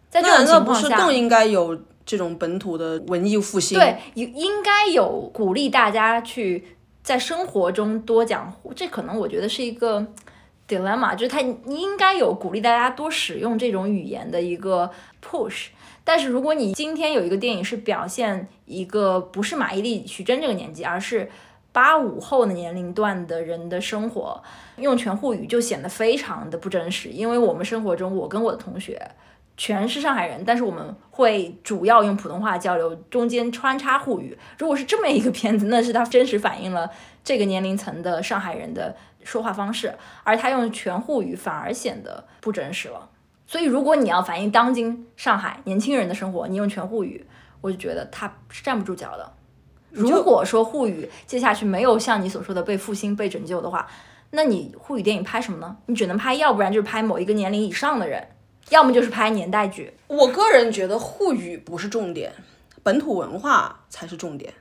[0.09, 3.79] 在这种情况下，更应该有这种本土的文艺复兴。
[3.79, 6.65] 对，应应该有鼓励大家去
[7.03, 8.55] 在生活中多讲。
[8.75, 10.07] 这可能我觉得是一个
[10.69, 14.91] dilemma，就是他应该有鼓励大家多使用这种语言的一个
[15.23, 15.67] push。
[16.05, 21.29] 但是如果你今天有一个电影是表现一个不是马伊琍、徐峥这个年纪，而是
[21.73, 24.41] 八五后的年龄段的人的生活，
[24.77, 27.09] 用全沪语就显得非常的不真实。
[27.09, 29.11] 因为我们生活中，我跟我的同学。
[29.57, 34.37] 全是上海人，但是我们会主要用普通话交流，中间穿插沪语。
[34.59, 36.91] 如果是这么一个片子，那是它真实反映了
[37.25, 43.09] 这个年龄层的上海人的说话方式，而他用全沪语反而显得不真实了。
[43.47, 47.25] 所以，如果你要反映当今上海年轻人的生活，你用全沪语，
[47.61, 49.33] 我就觉得他是站不住脚的。
[49.91, 53.89] 如果说沪语接下去没有像你所说的被复兴、被拯救的话，
[54.31, 55.77] 那你沪语电影拍什么呢？
[55.87, 58.29] 你只能拍，要不然就是拍某一个年龄以上的人。
[58.71, 62.33] 要么就是拍年代剧，我个人觉得沪语不是重点，
[62.83, 64.53] 本土文化才是重点，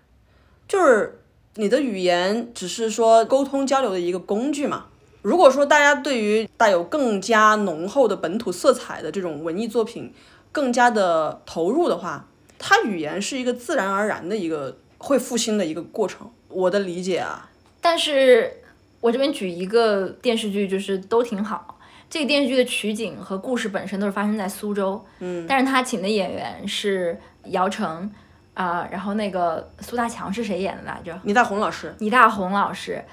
[0.68, 1.20] 就是
[1.56, 4.86] 你的语言只是说沟通交流的一个工具嘛。
[5.22, 10.14] 如果说大家对于带有更加浓厚的本土色彩的这种文艺作品
[10.52, 12.28] 更加的投入的话，
[12.60, 16.30] 它语言是一个自然而然的一个会复兴的一个过程。
[16.48, 17.50] 我的理解啊，
[17.82, 18.62] 但是
[19.02, 21.75] 我这边举一个电视剧，就是都挺好。
[22.10, 28.12] 这个电视剧的取景和故事本身都是发生在苏州，嗯，但是他请的演员是姚晨
[28.54, 31.20] 啊、然后那个苏大强是谁演的来着？
[31.24, 33.04] 倪大红老师、倪大红老师，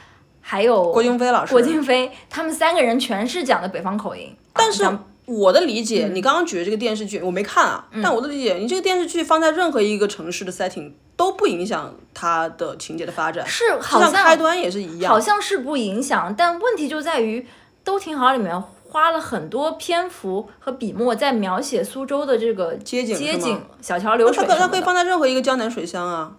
[0.41, 4.89] 还有郭京飞老师，郭京飞，他们三个人全是讲的北方口音，但是
[5.25, 17.45] 我的理解，你刚刚举的这个电视剧我没看啊，但我的理解，你这个电视剧放在任何一个城市的 setting 都不影响它的情节的发展，是好像开端也是一样，好像是不影响，但问题就在于
[17.83, 24.69] 都挺好里面花了很多篇幅和笔墨在描写苏州的这个街景街景、小桥流水它可它。
[24.69, 26.37] 可以放在任何一个江南水乡啊，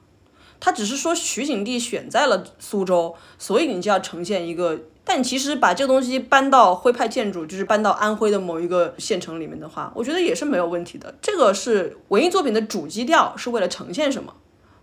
[0.60, 4.80] 它只是说取景地选在了苏州，所以你就要呈现一个。
[5.04, 11.16] 但其实把这个东西搬到徽派建筑，就是搬到安徽的某一个县城里面的话，我觉得也是没有问题的。
[11.20, 14.32] 这个是文艺作品的主基调，是为了呈现什么。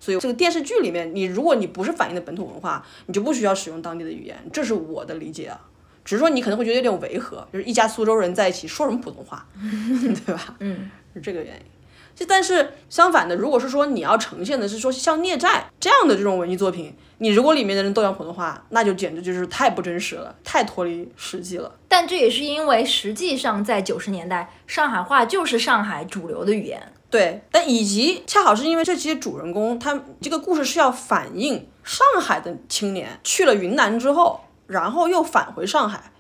[0.01, 5.61] 所以这个电视剧里面，你如果你不是反映的本土文化，你就不需要使用当地的语言，这是我的理解啊。
[6.05, 9.47] 只是说你可能会觉得有点违和，就是一家苏州人在一起说什么普通话，
[10.27, 10.57] 对吧？
[10.61, 11.63] 嗯，是这个原因。
[12.13, 21.73] 就但是相反的，如果是说你要呈现的是说像孽债这样的这种文艺作品，你如果里面的人都讲普通话，那就简直就是太不真实了，太脱离实际了。
[21.89, 26.93] 但这也是因为实际上在九十年代，上海话就是上海主流的语言。
[27.09, 36.13] 对，但以及恰好是因为这些主人公，他这个故事是要反映上海的青年去了云南之后，然后又返回上海，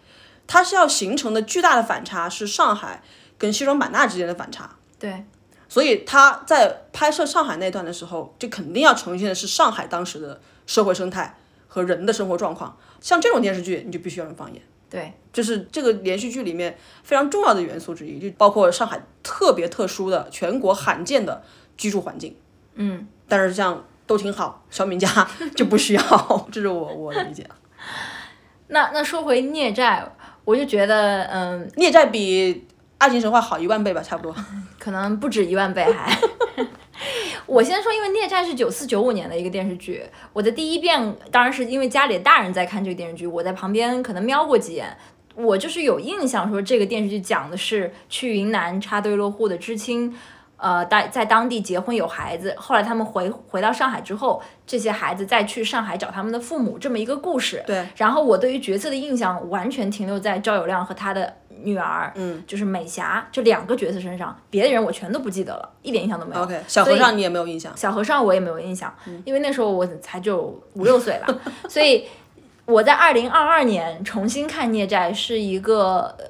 [0.46, 3.02] 它是要形成的巨大的反差是上海
[3.38, 4.76] 跟西双版纳之间的反差。
[4.98, 5.24] 对，
[5.68, 12.76] 所以他在拍摄上海那段的时候，就肯定要呈现的是上海当时的社会生态和人的生活状况。
[13.00, 14.60] 像这种电视剧，你就必须要用方言。
[14.90, 21.42] 对，就是这个连续剧里面非常重要的元素之一，就包括上海特别特殊的、全国罕见的
[21.76, 22.36] 居住环境。
[22.74, 25.08] 嗯，但是像都挺好，小敏家
[25.54, 27.48] 就不需要，这是我我的理解。
[28.70, 30.04] 那那说回孽债，
[30.44, 32.66] 我就觉得，嗯，孽债比
[32.98, 34.34] 爱情神话好一万倍吧，差不多。
[34.78, 36.16] 可能不止一万倍还。
[37.46, 44.96] 我先说，因为《孽债》是九四九五年的一个电视剧，我的第一遍当然是因为家里的大人在看这个电视剧，我在旁边可能瞄过几眼，
[45.34, 50.14] 我就是有印象说这个电视剧讲的是去云南插队落户的知青，
[50.60, 57.62] 呃，在在当地结婚有孩子，后来他们回回到上海之后，这些孩子再去上海找他们的父母这么一个故事。
[57.66, 57.86] 对。
[57.96, 66.42] 然后我对于角色的印象完全停留在赵有亮和他的女儿，嗯，就是美霞这两个角色身上，别的人我全都不记得了，一点印象都没有。
[66.42, 67.74] OK，小和尚你也没有印象。
[67.76, 68.94] 小和尚我也没有印象，
[69.24, 71.34] 因为那时候我才就五六岁吧，
[71.68, 72.06] 所以
[72.66, 76.24] 我在二零二二年重新看《孽债》是一个，呃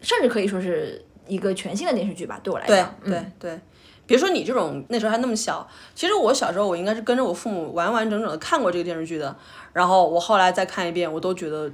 [0.00, 1.00] 甚至可以说是
[1.32, 2.94] 一个全新的电视剧吧，对我来对讲。
[3.04, 3.60] 嗯对对，
[4.06, 9.34] 别说你这种那时候还那么小，其实我小时候我应该是跟着我父母完完整整的看过这个电视剧的，
[9.72, 11.70] 然后我后来再看一遍，我都觉得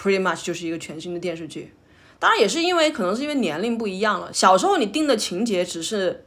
[0.00, 1.72] pretty much 就是一个全新的电视剧。
[2.18, 6.24] 当然也是因为可能是因为年龄不一样了，小时候你定的情节只是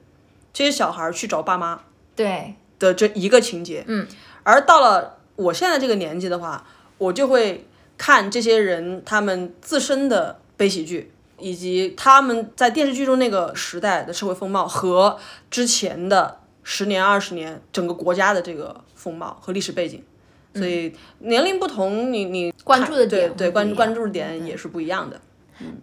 [0.53, 1.81] 这些小孩儿去找爸妈
[2.15, 4.07] 对的这一个情节，嗯，
[4.43, 6.65] 而到了我现在这个年纪的话，
[6.97, 15.17] 我就会看这些人他们自身的悲喜剧，以及他们在电视剧中那个时代的社会风貌和
[15.49, 20.03] 之前的十年、二十年整个国家的这个风貌和历史背景。
[20.53, 25.19] 所以年龄不同，你你关注的点对对关关注的点也是不一样的。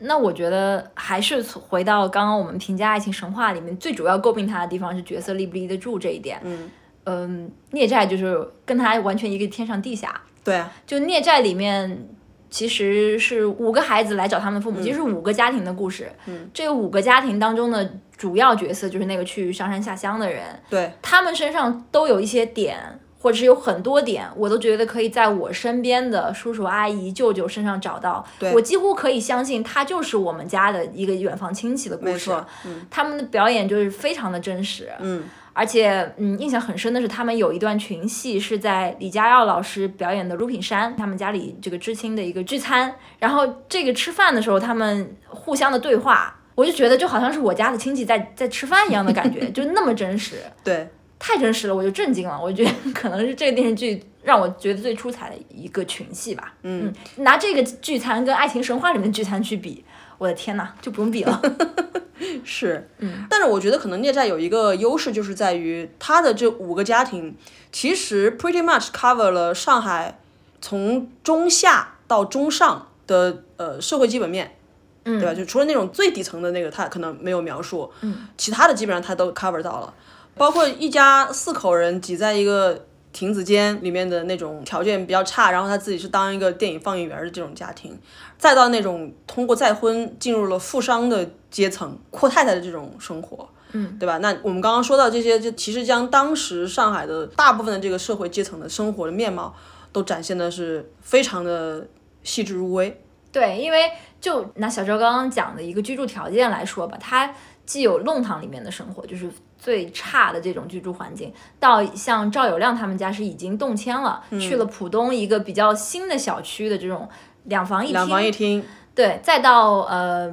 [0.01, 6.41] 那我觉得还是回到刚刚我们评价爱情神话里面最主要诟病他的地方是角色立不立得住这一点。
[6.43, 6.71] 嗯
[7.05, 10.21] 嗯，孽债就是跟他完全一个天上地下。
[10.45, 12.07] 对啊，就孽债里面
[12.51, 16.11] 其实是五个孩子来找他们父母，其实是五个家庭的故事。
[16.27, 23.01] 嗯，这五个家庭当中的主要角色就是那个去上山下乡的人，对，他们身上都有一些点。
[23.21, 28.25] 或者是有很多点，我都觉得可以在我身边的叔叔阿姨、舅舅身上找到。
[28.55, 32.31] 我几乎可以相信，他就是我们家的一个远房亲戚的故事。
[32.65, 34.89] 嗯，他们的表演就是非常的真实。
[35.01, 35.25] 嗯，
[35.59, 50.37] 而且，嗯，印象很深的是，他们有一段群戏是在李佳耀老师表演的《鲁品山》他们家里这个知青的一个聚餐，然后这个吃饭的时候，他们互相的对话，我就觉得就好像是我家的亲戚在在吃饭一样的感觉， 就那么真实。
[50.63, 50.89] 对。
[51.21, 52.41] 太真实了，我就震惊了。
[52.41, 56.55] 我觉得可能是这个电视剧让我觉得最出彩的一个群戏吧。
[56.63, 59.85] 嗯，拿这个聚餐跟《爱情神话》里面的聚餐去比，
[60.19, 61.41] 我的天呐，就不用比了。
[62.45, 67.37] 是，嗯，但是我觉得可能孽债有一个优势，就是在于他的这五个家庭，
[67.73, 70.19] 其实 pretty much cover 了上海
[70.61, 74.57] 从中下到中上的呃社会基本面，
[75.05, 75.35] 嗯，对吧？
[75.35, 79.95] 就除了那种最底层的那个，他可能没有描述，嗯，其他的基本上他都 cover 到了，
[80.37, 82.87] 包括一家四口人挤在一个
[83.19, 87.99] 亭子间里面的那种条件比较差，然后他自己是当一个电影放映员的这种家庭，
[88.39, 94.19] 再到那种通过再婚进入了富商的阶层阔太太的这种生活，嗯，对吧？
[94.19, 99.53] 那我们刚刚说到这些，就其实将当时上海的大部分的这个社会阶层的生活的面貌
[99.91, 101.85] 都展现的是非常的
[102.23, 103.03] 细致入微。
[103.33, 103.91] 对，因为
[104.21, 107.35] 就拿小周刚刚讲的一个居住条件来说吧，它
[107.67, 109.29] 既有弄堂里面的生活，就是
[109.59, 117.09] 最差的这种居住环境，到像赵有亮他们家是已经动迁了，去了浦东一个比较新的小区的这种
[117.45, 120.33] 两房一厅，两房一厅，对，再到呃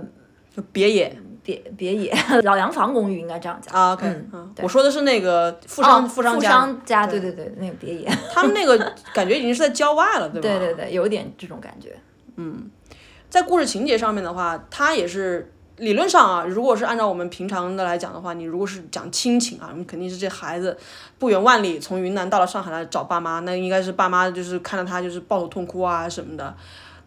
[0.72, 1.18] 别野。
[1.46, 2.12] 别别野
[2.42, 3.72] 老洋房公寓应该这样讲。
[3.72, 4.64] 啊，OK，嗯嗯，对。
[4.64, 8.76] 我说的是那个富哦商、富商富家，商家，对对对，那个别野，他们那个
[9.14, 10.50] 感觉已经是在郊外了，对吧？
[10.50, 11.96] 对对对，有点这种感觉。
[12.38, 12.68] 嗯。
[13.30, 20.78] 在故事情节上面的话，他也是理论上啊，如果是按照我们平常的来讲的话，你如果是讲亲情啊，你肯定是这孩子
[21.20, 26.56] 不远万里从云南到了上海来找爸妈，那应该是爸妈就是看到他就是抱头痛哭啊什么的。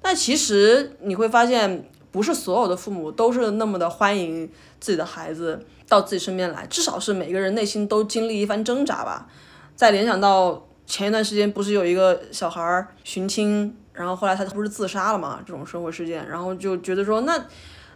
[0.02, 9.26] 但其实你会发现，不是所有的父母都是那么的欢迎自己的孩子到自己身边来，至少是每个人内心都经历一番挣扎吧。
[9.74, 15.40] 再联想到前一段时间不是有一个小孩寻亲，然后后来他不是自杀了嘛？
[15.46, 17.44] 这种社会事件，然后就觉得说，那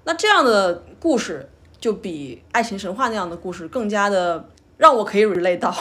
[0.05, 1.49] 那这样的故事
[1.81, 5.75] 就比爱情神话那样的故事更加的让我可以 relate 到。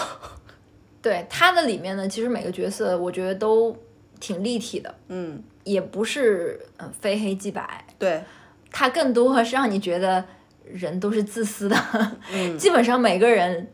[1.02, 3.76] 对它的里面呢，其实每个角色我觉得都
[4.20, 8.24] 挺立体的，嗯，也不是嗯、呃非黑即白，对，
[8.72, 10.24] 它更多是让你觉得
[10.64, 11.76] 人都是自私的，
[12.60, 13.68] 基本上每个人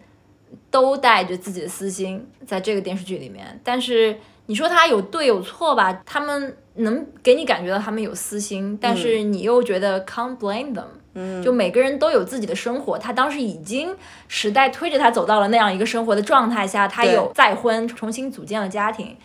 [0.71, 3.59] 都带着自己的私心在这个电视剧里面。
[3.61, 4.17] 但是
[4.47, 10.85] 你说他有对有错吧，他们能给你感觉到他们有私心，但是你又觉得 can't blame them。
[11.13, 13.95] 嗯，就每个人都有自己的生活，他当时已经
[14.27, 19.15] 时代推着他走到了那样一个生活的状态下，他有再婚，重新组建了家庭。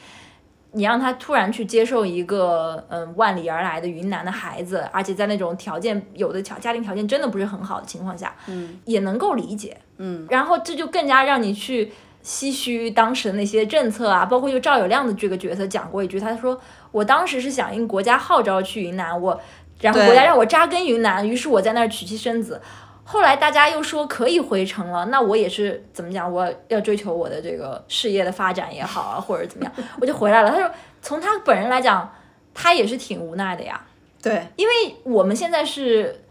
[0.74, 11.92] 你让他突然去接受一个嗯万里而来的云南的孩子，而且在那种条件有的条家庭条件真的不是很好的情况下，嗯，也能够理解，嗯，然后这就更加让你去
[12.24, 16.60] 唏嘘当时的那些政策啊，包括就赵有亮的这个角色讲过一句，他说
[16.90, 19.40] 我当时是响应国家号召去云南，我
[19.80, 22.60] 然后国家让我扎根云南，于是我在那儿娶妻生子。
[23.04, 26.32] 后来大家又说可以回城了，那我也是怎么讲？
[26.32, 30.50] 我要追求我的这个事业的发展也好啊，或者怎么样，我就回来了。
[30.50, 30.70] 他说，
[31.02, 32.08] 从他本人来讲，
[32.54, 33.84] 他也是挺无奈的呀，
[34.22, 36.24] 对，因为我们现在是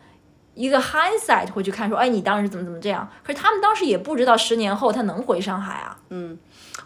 [0.54, 3.08] 一个 hindsight 会去看说，哎，你当时怎么怎么这样？
[3.24, 5.97] 可是他们当时也不知道十年后他能回上海啊。
[6.10, 6.38] 嗯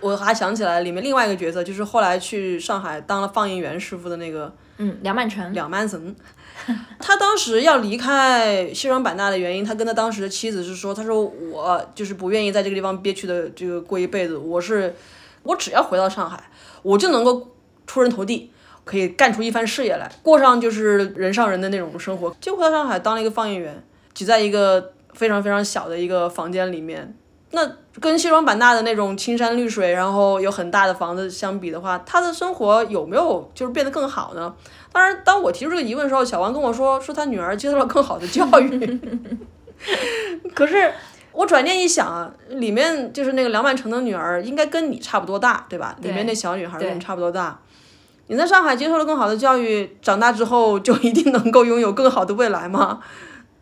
[0.01, 6.15] 我还想起来里面另外一个角色，就是后来去上海当了放映员师傅的那个嗯，梁曼成，梁曼森。
[6.99, 14.95] 他当时要离开西双版纳的原因，他跟他当时的妻子是说，他说我就是不愿意在这个地方憋屈的这个过一辈子，我是
[15.43, 16.49] 我只要回到上海，
[16.81, 17.55] 我就能够
[17.87, 18.51] 出人头地，
[18.85, 22.33] 可以干出一番事业来，过上就是人上人的那种生活。
[22.39, 23.83] 结果回到上海当了一个放映员，
[24.13, 27.13] 挤在一个非常非常小的一个房间里面，
[27.51, 27.69] 那
[27.99, 34.53] 跟西双版纳的那种青山绿水，然后有很大的房子相比的话，他的生活有没有就是变得更好呢？
[34.91, 38.99] 当然，当我提出这个疑问的时候，小王跟我说，说他女儿接受了更好的教育。
[40.53, 40.91] 可是
[41.33, 45.95] 我转念一想啊，里面就是那个梁曼成的女儿，应该跟你差不多大，对吧？
[46.01, 47.59] 里面那小女孩跟你差不多大。
[48.27, 52.99] 你在上海接受了更好的教育，长大之后就一定能够拥有更好的未来吗？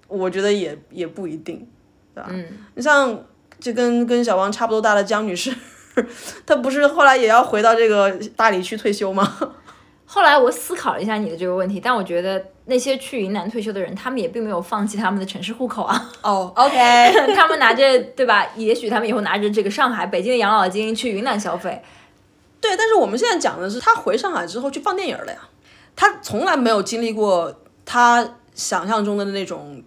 [0.07, 1.67] 我觉得也也不一定，
[2.13, 2.29] 对吧？
[2.31, 2.45] 嗯，
[2.75, 3.19] 你像
[3.59, 5.53] 就跟跟小王差不多大的江女士，
[6.45, 9.27] 她不是后来也要回到这个大理去退休吗？
[10.05, 16.11] 后来我思考了一下你的这个问题，但我觉得那些去云南退休的人，他们也并没有放弃他们的城市户口啊。
[16.21, 18.45] 哦、o k 他们拿着对吧？
[18.55, 21.81] 也许他们以后拿着这个上海、北京的养老金去云南消费。
[22.63, 25.37] 对，但是我们现在讲的是他回上海之后去放电影了呀，
[25.97, 27.53] 他从来没有经历过
[27.83, 29.83] 他想象中的那种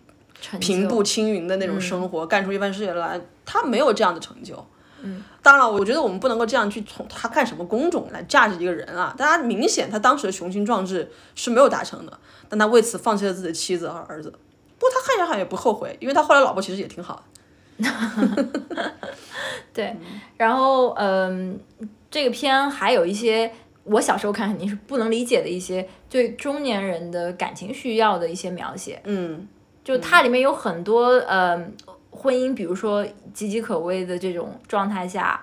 [0.60, 4.54] 平步青云的那种生活，干出一番事业来，他没有这样的成就。
[5.00, 9.14] 嗯，当然了，我觉得我们不能够这样去从他干什么工种来价值一个人啊。
[9.16, 12.18] 大家明显他当时的雄心壮志是没有达成的，
[12.50, 14.30] 但他为此放弃了自己的妻子和儿子。
[14.78, 17.22] 不过他看起来好像也不后悔，因为他后来老婆其实也挺好的。
[19.72, 19.94] 对，
[20.38, 21.60] 然后嗯，
[22.10, 23.52] 这个片还有一些
[23.84, 29.00] 我小时候看肯定是不能理解的一些对中年人的感情需要的一些描写。
[29.04, 29.46] 嗯，
[29.84, 31.56] 就它里面有很多呃
[32.10, 33.04] 婚姻，比如说
[33.34, 35.40] 岌岌可危的这种状态下，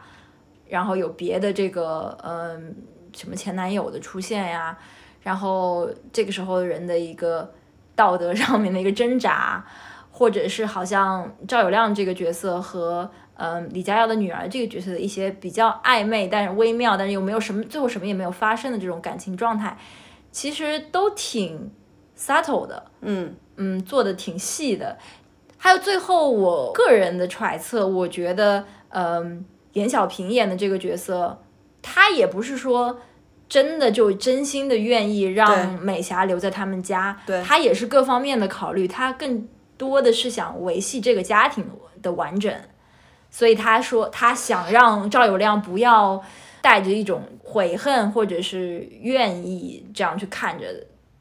[0.68, 2.76] 然后有别的这个嗯、
[3.16, 4.78] 什么前男友的出现呀，
[5.22, 7.54] 然后这个时候人的一个
[7.96, 9.64] 道德上面的一个挣扎，
[10.12, 19.78] 或者是好像赵有亮这个角色和嗯、李佳瑶的女儿这个角色的一些比较暧昧但是微妙，但是又没有什么最后什么也没有发生的这种感情状态，
[20.32, 21.72] 其实都挺
[22.18, 22.86] subtle 的。
[23.02, 24.98] 嗯嗯，做的挺细的。
[25.58, 31.42] 还有最后，我个人的揣测，我觉得，嗯，严小平演的这个角色，
[31.82, 33.00] 他也不是说
[33.48, 41.66] 真的就真心的愿意让美霞留在他们家，对他也是各方面的考虑，他更多的是想维系这个家庭
[42.02, 42.54] 的完整，
[43.34, 46.24] 所以他说他想让赵友亮不要
[46.62, 50.68] 带着一种悔恨或者是愿意这样去看着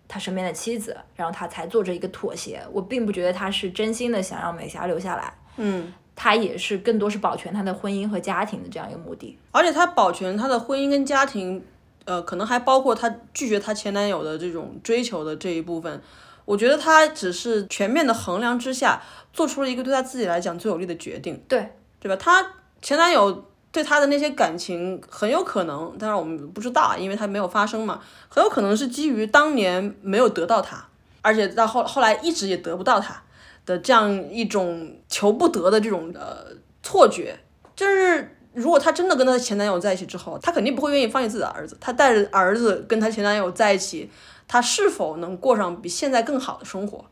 [0.06, 2.62] 他身边的妻子，然后他才做这一个妥协。
[2.70, 9.38] 我并不觉得他是真心的想让美霞留下来，嗯，他也是更多是保全他的婚姻和家庭的这样一个目的。
[9.50, 11.64] 而且他保全他的婚姻跟家庭，
[12.04, 16.02] 呃，可能还包括他拒绝他前男友的这种追求的这一部分。
[16.44, 19.00] 我觉得他只是全面的衡量之下，
[19.32, 21.72] 做出了一个对他自己来讲最有利的决定，对，
[22.02, 22.16] 对吧？
[22.16, 22.44] 她
[22.80, 30.84] 前男友对她的那些感情很有可能，当然我们不知道啊，因为他没有发生嘛，很有可能是基于当年没有得到他，
[31.20, 33.22] 而且到后后来一直也得不到他
[33.64, 36.48] 的这样一种求不得的这种呃
[36.82, 37.38] 错觉，
[37.76, 41.76] 就是如果她真的跟她的前男友在一起之后，她肯定不会愿意放弃自己的儿子。
[41.80, 44.10] 她带着儿子跟她前男友在一起，
[44.48, 47.04] 她是否能过上比现在更好的生活？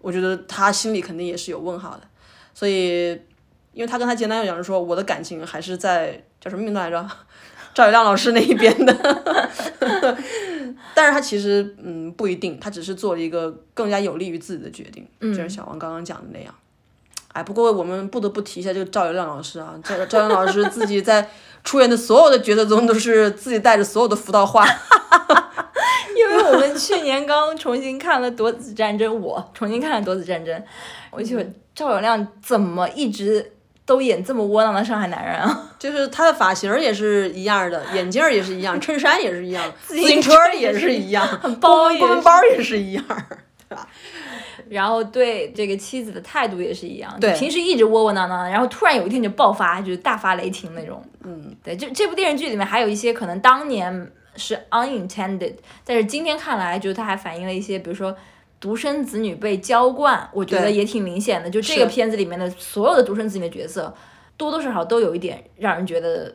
[0.00, 2.02] 我觉得她心里肯定也是有问号的。
[2.54, 3.20] 所以，
[3.72, 7.08] 因为她跟她前男友讲说，我的感情还是在叫什么名字来着？
[7.74, 8.92] 赵友亮老师那一边的，
[10.94, 16.52] 但是她其实嗯不一定，她只是做了一个更加有利于自己的决定，就是小王刚刚讲的那样。
[17.34, 21.28] 哎，不过我们不得不提一下这个赵友亮老师啊，赵赵友亮老师自己在
[21.62, 24.66] 出演的所有的角色中都是自己带着所有的福到话，
[26.16, 30.58] 因为我们去年刚重新看了《夺子战争》，我重新看了《夺子战争》，
[31.12, 31.38] 我就
[31.74, 33.52] 赵友亮怎么一直
[33.88, 35.70] 都演这么窝囊的上海男人啊？
[35.80, 41.26] 就是他的发型也是一样的，眼镜儿也是一样， 衬衫也是一样，自行行车也是一样，
[41.58, 43.02] 包公文包也是一样，
[43.66, 43.88] 对吧？
[44.68, 51.02] 然后对这个妻子的态度也是一样，对平时一直窝窝囊囊的，然后突然有一天就爆发，就是大发雷霆那种。
[51.24, 55.54] 嗯，对，就这部电视剧里面还有一些可能当年是 unintended，
[55.86, 58.14] 但是今天看来，就是它还反映了一些，比如说
[58.60, 61.48] 独生子女被娇惯，我觉得也挺明显的。
[61.48, 63.94] 就这个片子里面的所有的独生子女的角色，
[64.36, 66.34] 多多少少都有一点让人觉得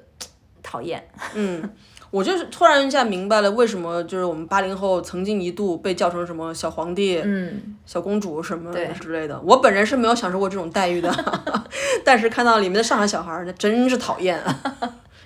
[0.62, 1.06] 讨厌。
[1.36, 1.70] 嗯，
[2.12, 9.40] 我就是突然一下明白了为什么就是我们八零后曾经一度被叫成什么小皇帝、嗯，小公主什么对之类的。
[9.42, 11.12] 我本人是没有享受过这种待遇的，
[12.06, 14.60] 但是看到里面的上海小孩儿，那真是讨厌啊。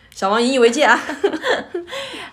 [0.10, 1.00] 小王引以为戒啊！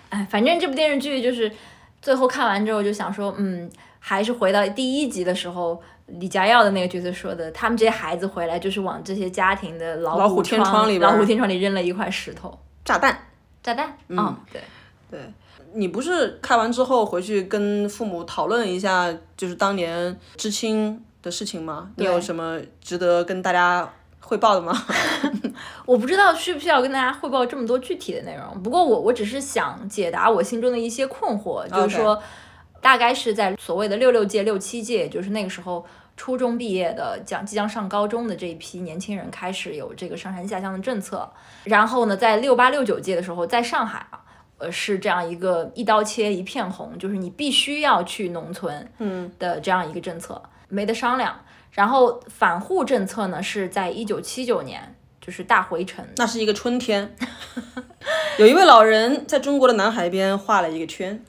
[0.09, 1.53] 哎，反正这部电视剧就是
[2.01, 3.71] 最后看完之后就想说，嗯，
[4.07, 13.19] 还是回到第一集的时候，李佳耀的那个角色说的，他们这些孩子回来就是往这些家庭的老老虎天窗里边老虎天窗里扔了一块石头，炸弹。
[13.63, 13.97] 炸弹。
[14.09, 14.61] 嗯，对，
[15.11, 15.21] 对
[15.73, 21.91] 你不是看完之后回去跟父母讨论一下，就是当年知青的事情吗？
[21.97, 23.91] 你有什么值得跟大家
[24.21, 24.77] 汇报的吗？
[25.87, 32.23] 我不知道需不需要跟大家汇报这么多具体的内容，不过我我只是想解答我心中的一些困惑，就是说，
[32.85, 35.83] 大概是在所谓的六六届、六七届，也就是那个时候
[36.19, 41.33] 初中毕业的，将即将上高中的这一批年轻人开始有这个上山下乡的政策，
[41.65, 44.21] 然后呢，在六八六九届的时候，在上海啊。
[44.57, 51.41] 呃，是这样一个一刀切一片红，就是你必须要去农村，嗯的这样一个政策，没得商量。
[51.73, 57.17] 然后反沪政策呢，是在一九七九年，就是大回城，那是一个春天，
[58.39, 61.25] 有一位老人在中国的南海边画了一个圈。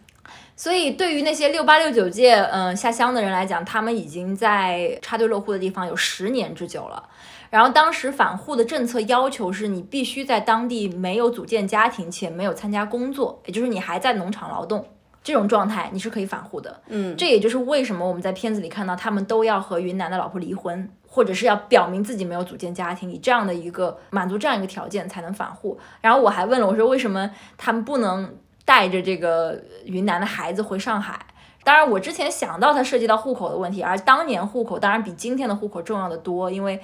[0.56, 7.10] 所以对于那些六八六九届嗯、呃下乡的人来讲，他们已经在插队落户的地方有十年之久了。
[7.50, 14.86] 然后当时返户的政策要求是你必须在当地没有组建家庭且没有参加工作，也就是你还在农场劳动
[15.24, 16.82] 这种状态，你是可以返户的。
[16.88, 25.80] 嗯，这也就是为什么我们在片子里看到他们都要和云南的老婆离婚，或者是要表明自己没有组建家庭，以这样的一个满足这样一个条件才能返户。
[26.02, 28.36] 然后我还问了，我说为什么他们不能
[28.66, 31.18] 带着这个云南的孩子回上海？
[31.64, 36.80] 当然，我之前想到它涉及到户口的问题，而当年户口当然比今天的户口重要的多，因为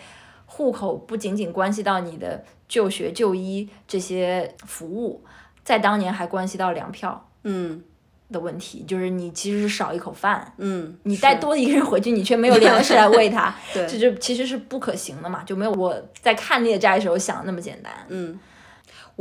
[0.46, 5.24] 户口不仅仅关系到你的就学、就医这些服务，
[5.64, 7.84] 在当年还关系到粮票嗯
[8.32, 17.94] 的问题，就是你其实是少一口饭，嗯，你带多一个人回去，你却没有粮食来喂他， 对这就其实是不可行的嘛，就没有我在看孽债的时候想的那么简单。
[18.08, 18.40] 嗯，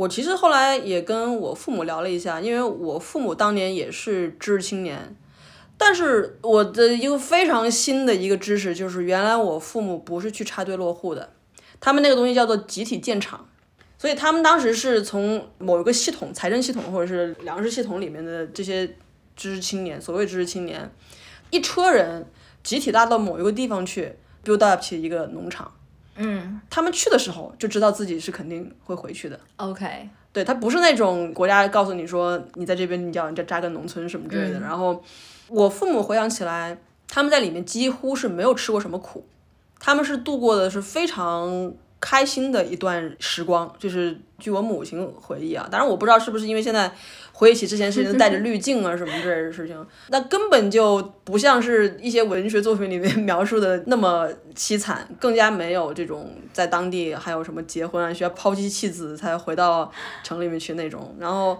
[0.01, 5.15] 我其实后来也跟我父母聊了一下，因为我父母当年也是知识青年，
[5.77, 11.29] 但是我的一个非常新的一个知识就是，原来我父母不是去插队落户的，
[11.79, 13.47] 他们那个东西叫做集体建厂。
[13.99, 18.87] 所以他们当时是从某一个系统、财政系统或者是粮食系统里面的这些
[19.35, 20.91] 知识青年，所谓知识青年，
[21.51, 22.25] 一车人
[22.63, 25.71] 集体拉到某一个地方去 build up 起一个农场。
[26.21, 29.39] 嗯他们去的时候就知道自己是肯定会回去的。
[29.57, 34.59] ，OK，对，他不是那种国家告诉你说你在这边你要你就扎根农村什么之类的。
[34.59, 35.03] 然后
[35.47, 39.25] 我父母回想起来，他们在里面几乎是没有吃过什么苦，
[39.79, 43.73] 他们是度过的是非常开心的一段时光。
[43.77, 46.91] 就是据我母亲回忆啊，当然我不知道是不是因为现在
[47.41, 59.91] 回忆起之前事情 带着滤镜啊什么之类的事情，那根本就不像是一些文学作品里面 描述的那么凄惨，更加没有这种在当地还有什么结婚啊需要抛妻弃子才回到
[60.23, 61.15] 城里面去那种。
[61.19, 61.59] 然后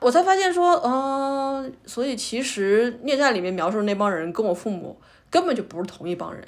[0.00, 5.00] 我才发现说，嗯、所以其实《孽债》里面描述的那帮人跟我父母
[5.30, 6.44] 根本就不是同一帮人。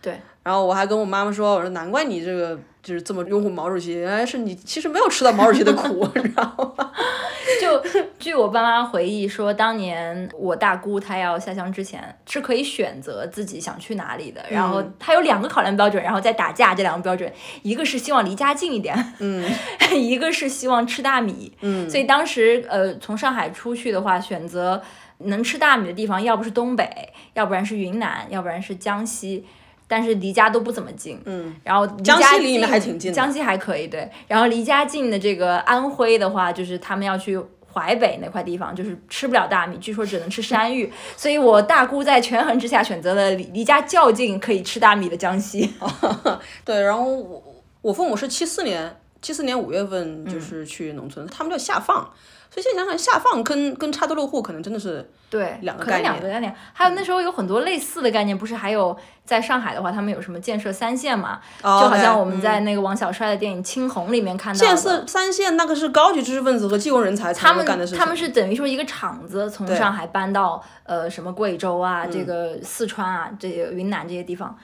[0.00, 0.20] 对，
[0.50, 6.42] 然后我还跟我妈妈说，我说难怪你这个就是这么拥护毛主席，原来是你其实没有吃到毛主席的苦， 你知道
[6.76, 6.90] 吗？
[7.62, 7.80] 就
[8.18, 17.32] 据我爸妈回忆说，当年我大姑她要下乡之前是可以选择自己想去哪里的，然后她有两个考量标准，然后再打架这两个标准，
[17.62, 19.48] 一个是希望离家近一点，嗯
[19.94, 24.82] 一个是希望吃大米，嗯所以当时呃从上海出去的话，选择
[25.18, 29.46] 能吃大米的地方，要不是东北，要不然是云南，要不然是江西。
[29.90, 34.08] 但是离家都不怎么近，嗯，然后离江家西离你们还挺近的江西还可以对。
[34.28, 37.36] 然后离家近的这个安徽的话，就是他们要去
[37.72, 40.92] 淮北那块地方，就是吃不了大米，据说只能吃山芋。
[41.16, 45.74] 所以我大姑在权衡之下选择了离离家较近可以吃大米的江西。
[46.64, 47.42] 对，然后我
[47.82, 52.08] 我父母是七四年，七四年五月份就是去农村，他们叫下放，
[52.52, 56.52] 所以现在想想下放跟跟插队落户可能真的是对，两个概念两个概念。
[56.72, 61.40] 还有那时候有很多类似的概念，不是还有在上海的话，他们有什么建设三线嘛？
[61.62, 64.66] 哦就好像我们在那个王小帅的电影《青红》里面看到的。
[64.66, 67.98] 建设三线那个是高级知识分子和技工人才才他们干的事情。
[67.98, 74.58] 他们是等于说一个厂子从上海搬到呃什么贵州啊，嗯这个四川啊，这个云南这些地方。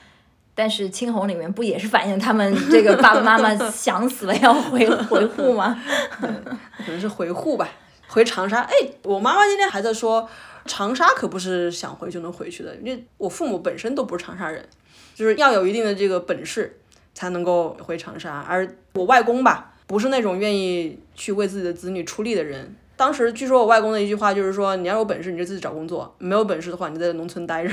[0.57, 5.79] 但是青红里面不也是反映他们这个爸爸妈妈 想死了要回回沪吗？
[6.19, 7.69] 可能是回沪吧，
[8.07, 8.61] 回长沙。
[8.61, 10.27] 哎，我妈妈今天还在说，
[10.65, 14.67] 长沙可不是想回就能回去的，因为我父母本身都不是长沙人，
[15.13, 16.79] 就是要有一定的这个本事
[17.13, 18.43] 才能够回长沙。
[18.49, 22.75] 而我外公吧，不是那种愿意去为自己的子女出力的人。
[22.95, 27.71] 当时据说我外公的一句话就是说，你要有本事你就自己找工作，没有本事的话你就在农村待着。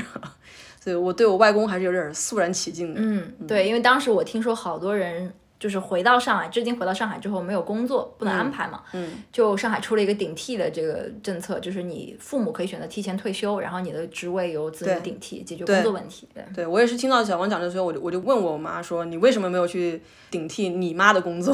[0.85, 3.01] 所以我对我外公还是有点肃然起敬的。
[3.03, 16.29] 嗯，对，因为当时我听说好多人就是回到上海，至今回到上海之后没有工作，不能安排嘛，嗯，就上海出了一个顶替的这个政策，就是你父母可以选择提前退休，然后你的职位由子女顶替，解决工作问题。
[16.31, 21.51] 对，对我也是听到小王讲的时候，我就我就问我妈说，你为什么没有去顶替你妈的工作？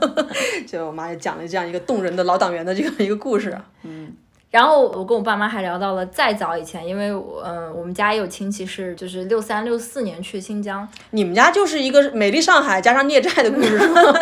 [0.68, 3.64] 就我妈也讲了这样一个动人的老党员的这个一个故事啊。
[4.50, 13.78] 然后我跟我爸妈还聊到了再早以前，因为我嗯、我们家也有亲戚是就是六三六四年去新疆，你们家就是一个美丽上海加上孽债的故事？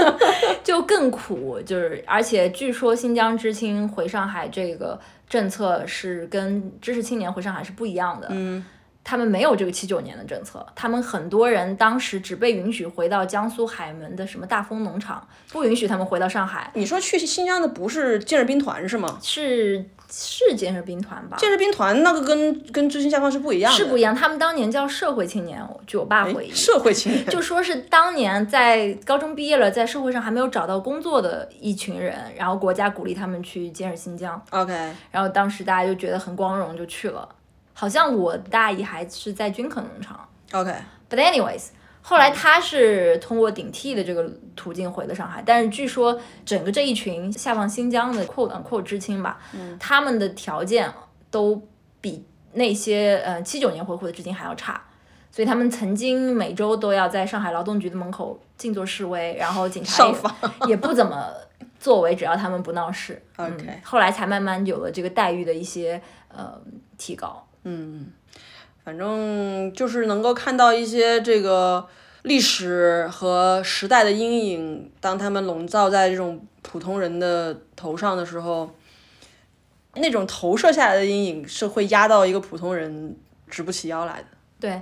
[0.64, 4.98] 就更苦，就是而且据说新疆知青回上海这个
[5.28, 8.26] 政策是跟知识青年回上海是不一样的。
[8.30, 8.64] 嗯，
[9.08, 16.68] 他们没有这个七九年的政策，他们很多人当时只被允许回到江苏海门的什么大丰农场，不允许他们回到上海。
[16.74, 19.16] 你说去新疆的不是建设兵团是吗？
[19.22, 21.36] 是是建设兵团吧？
[21.36, 26.50] 建设兵团那个跟跟知青下放是不一样的，是不一样，他们当年叫社会青年，据我爸回忆。
[26.52, 27.24] 社会青年。
[27.30, 34.72] 就说是当年在高中毕业了，在社会上还没有找到工作的一群人，然后国家鼓励他们去建设新疆，OK，
[35.12, 37.28] 然后当时大家就觉得很光荣，就去了。
[37.78, 41.66] 好像我大姨还是在军垦农场 OK，，but anyways，
[42.00, 49.38] 后来他是通过顶替的这个途径回了上海，但是据说整个这一群下放新疆的 quote unquote 知青吧，
[49.78, 50.90] 他们的条件
[51.30, 51.62] 都
[52.00, 52.24] 比
[52.54, 54.82] 那些呃七九年回沪的知青还要差。
[55.30, 60.14] 所以他们曾经每周都要在上海劳动局的门口静坐示威，然后警察也
[60.68, 61.28] 也不怎么
[61.78, 63.22] 作为，只要他们不闹事。
[63.36, 66.00] OK 嗯，后来才慢慢有了这个待遇的一些
[66.34, 66.58] 呃
[66.96, 67.45] 提高。
[68.84, 71.86] 反正就是能够看到一些这个
[72.22, 78.70] 历史和时代的阴影，当他们笼罩在这种普通人的头上的时候，
[79.94, 83.16] 那种投射下来的阴影是会压到一个普通人
[83.48, 84.26] 直不起腰来的。
[84.60, 84.80] 对，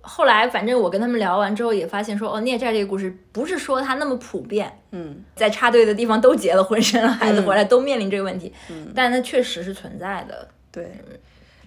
[0.00, 10.48] 后来反正我跟他们聊完之后也发现说，哦，孽债这个故事不是说它那么普遍，嗯，在插队的地方都结了婚，生了孩子回来都面临这个问题，嗯，但它确实是存在的。
[10.72, 10.90] 对，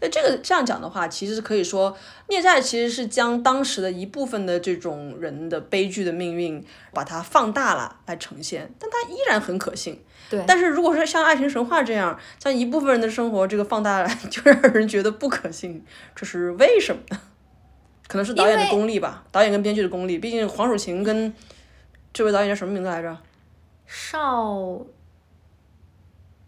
[0.01, 1.97] 那这个这样讲的话，其实可以说，
[2.29, 10.01] 孽债其实是将当时的一部分的这种人的悲剧的命运，把它放大了来呈现，但它依然很可信。
[10.29, 15.85] 对，但是如果说像爱情神话这样，像一部分人的生活这个放大了， 就让人觉得不可信，
[16.15, 17.19] 这是为什么呢？
[18.07, 20.17] 可能是导演的功力吧，导演跟编剧的功力。
[20.19, 21.33] 毕竟黄蜀芹跟
[22.13, 23.17] 这位导演叫什么名字来着？
[23.85, 24.85] 邵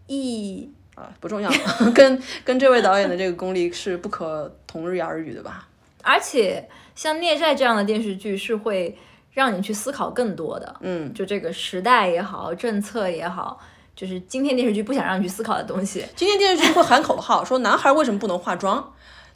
[0.08, 1.50] 逸啊，不重要，
[1.96, 5.66] 跟跟这位导演的这个功力是不可同日而语的吧。
[6.04, 8.98] 而且像《孽债》这样的电视剧是会
[9.32, 13.60] 让你去思考更多的，嗯，就这个时代也好，政策也好，
[13.96, 16.06] 就是今天电视剧不想让你去思考的东西。
[16.16, 18.94] 今天电视剧会喊口号，说男孩为什么不能化妆，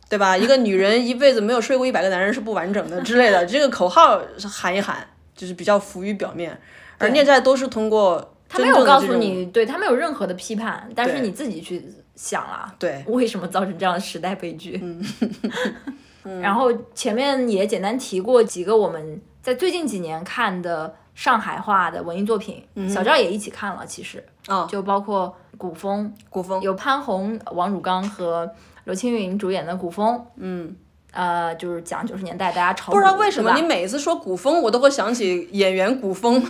[0.10, 0.38] 对吧？
[0.38, 6.60] 一个女人一辈子没有睡过一百个男人是不完整的之类的，这个口号喊一喊，就是比较浮于表面。
[6.98, 11.84] 而《孽债》都是通过他没有告诉你，对他没有任何的批判，但是你自己去
[12.16, 14.80] 想了，对，为什么造成这样的时代悲剧？
[16.26, 26.62] 嗯然后前面也简单提过几个我们在最近几年看的上海话的文艺作品，小赵也一起看了，其实啊，就包括古风，古风。
[26.62, 28.50] 有潘虹、王汝刚和
[28.86, 30.74] 刘青云主演的古风，嗯，
[31.14, 36.44] 呃，就是讲九十年代大家炒不知道为什么你每次说古风，我都会想起演员古风，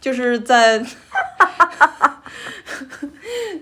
[0.00, 0.78] 就是在，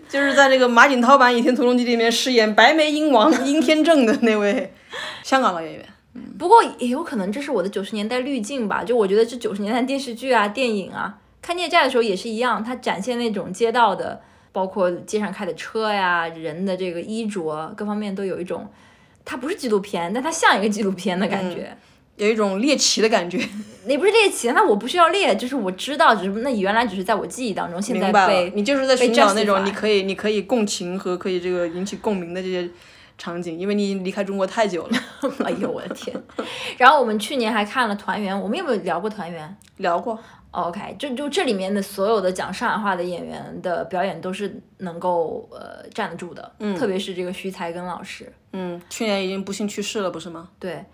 [0.08, 4.72] 就是在这个马景涛版《倚天屠龙记》里面饰演白眉鹰王 殷天正的那位
[5.22, 5.86] 香港老演员。
[6.38, 14.20] 不过也有可能这是我的九十年代滤镜吧，就我觉得这九十年代电视剧啊、电影啊，看《孽债》的时候也是一样，它展现那种街道的，
[14.52, 18.68] 包括街上开的车呀、人的这个衣着各方面都有一种，
[19.24, 21.76] 它不是纪录片，但它像一个纪录片的感觉，
[22.16, 23.38] 有一种猎奇的感觉。
[23.86, 32.68] 也不是猎奇，那我不需要猎，就是我知道，只是那原来只是在我记忆当中，现在被你就是在寻找那种你可以你可以共情和可以这个引起共鸣的这些。
[33.18, 34.98] 场景，因为你已经离开中国太久了。
[35.44, 36.16] 哎呦我的天！
[36.76, 39.46] 然后我们去年还看了《团圆》，我们有没有聊过《团圆》？
[39.76, 40.18] 聊过。
[40.52, 50.48] OK，就就这里面的所有的讲上海话的演员的表演都是能够呃站得住的，嗯，特别是这个徐才根老师，嗯，去年已经不幸去世了，不是吗？
[50.58, 50.84] 对，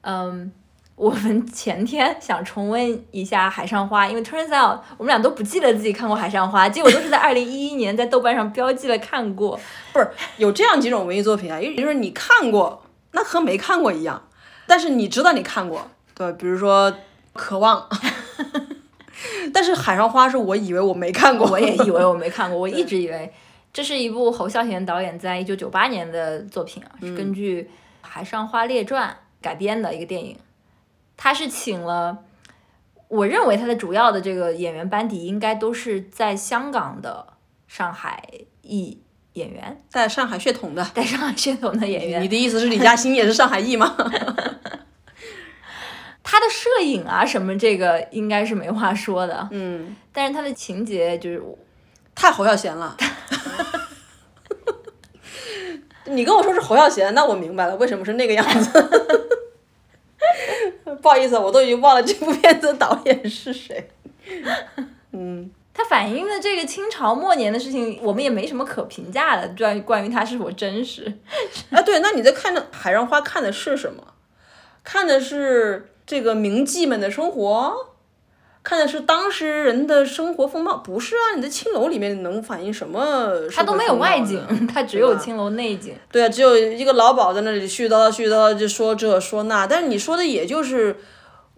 [0.00, 0.52] 嗯。
[0.96, 9.58] 我们前天想重温一下《海上花》，因为 turns out 我们俩都不记得自己看过《海上花》，结果都是在二零一一年在豆瓣上标记了看过。
[9.92, 11.60] 不是有这样几种文艺作品啊？
[11.60, 14.28] 也就是你看过，那和没看过一样，
[14.68, 16.92] 但是你知道你看过，对，比如说
[17.32, 17.88] 《渴望》，
[19.52, 23.32] 但是《海上花》是我以为我没看过，我也以为我没看过，我 一直以为
[23.72, 27.62] 这是一部侯孝贤导演在一九九八年的作品啊，是根据
[28.00, 29.10] 《海上花列传》
[29.42, 30.36] 改编的一个电影。
[31.16, 32.18] 他是请了，
[33.08, 37.34] 我认为他的主要的这个演员班底应该都是在香港的
[37.68, 38.22] 上海
[38.62, 39.00] 裔
[39.34, 42.22] 演员，带上海血统的，带上海血统的演员。
[42.22, 43.96] 你的意思是李嘉欣也是上海裔吗？
[46.24, 51.40] 他的摄影啊什么这个应该是没话说的，嗯，但是他的情节就是
[52.14, 52.96] 太侯孝贤了。
[56.06, 59.20] 你跟我说是侯孝贤，那我明白了，为什么是那个样子。
[61.00, 63.90] 不好意思，我都已经忘了这部片子的导演是谁。
[65.12, 71.12] 嗯，它反映的这个清朝末年的事情，我们也没什么可评价的，关于关于它是否真实。
[71.70, 74.02] 啊，对，那你在看的《海上花》看的是什么？
[74.82, 77.88] 看的是这个名妓们的生活。
[78.62, 81.36] 看的是当时人的生活风貌，不是啊？
[81.36, 83.28] 你的青楼里面能反映什么？
[83.54, 85.94] 它都没有外景，它只有青楼内景。
[86.10, 90.96] 对啊，只有一个老鸨在那里絮絮叨叨、絮絮叨叨就说这说那，但是你说的也就是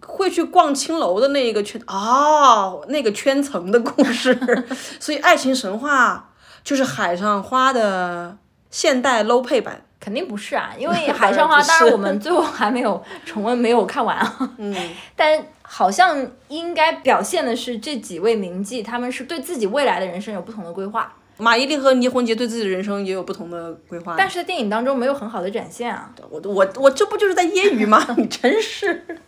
[0.05, 4.37] 会去逛青楼的那一个圈啊，那个圈层的故事。
[4.99, 8.37] 所以爱情神话就是海上花的
[8.69, 9.85] 现代 low 配版。
[9.99, 14.55] 肯定不是啊， 因为海上花，当然我们最后还没有重温，没有看完啊。
[14.57, 14.75] 嗯，
[15.15, 21.13] 但好像应该表现的是这几位名妓，他们是对自己未来的人生有不同的规划。
[21.39, 26.11] 马伊琍和倪虹洁对自己的人生也有不同的规划，但是在电影当中没有很好的展现啊。
[26.29, 28.03] 我我我这不就是在揶揄吗？
[28.17, 29.19] 你真是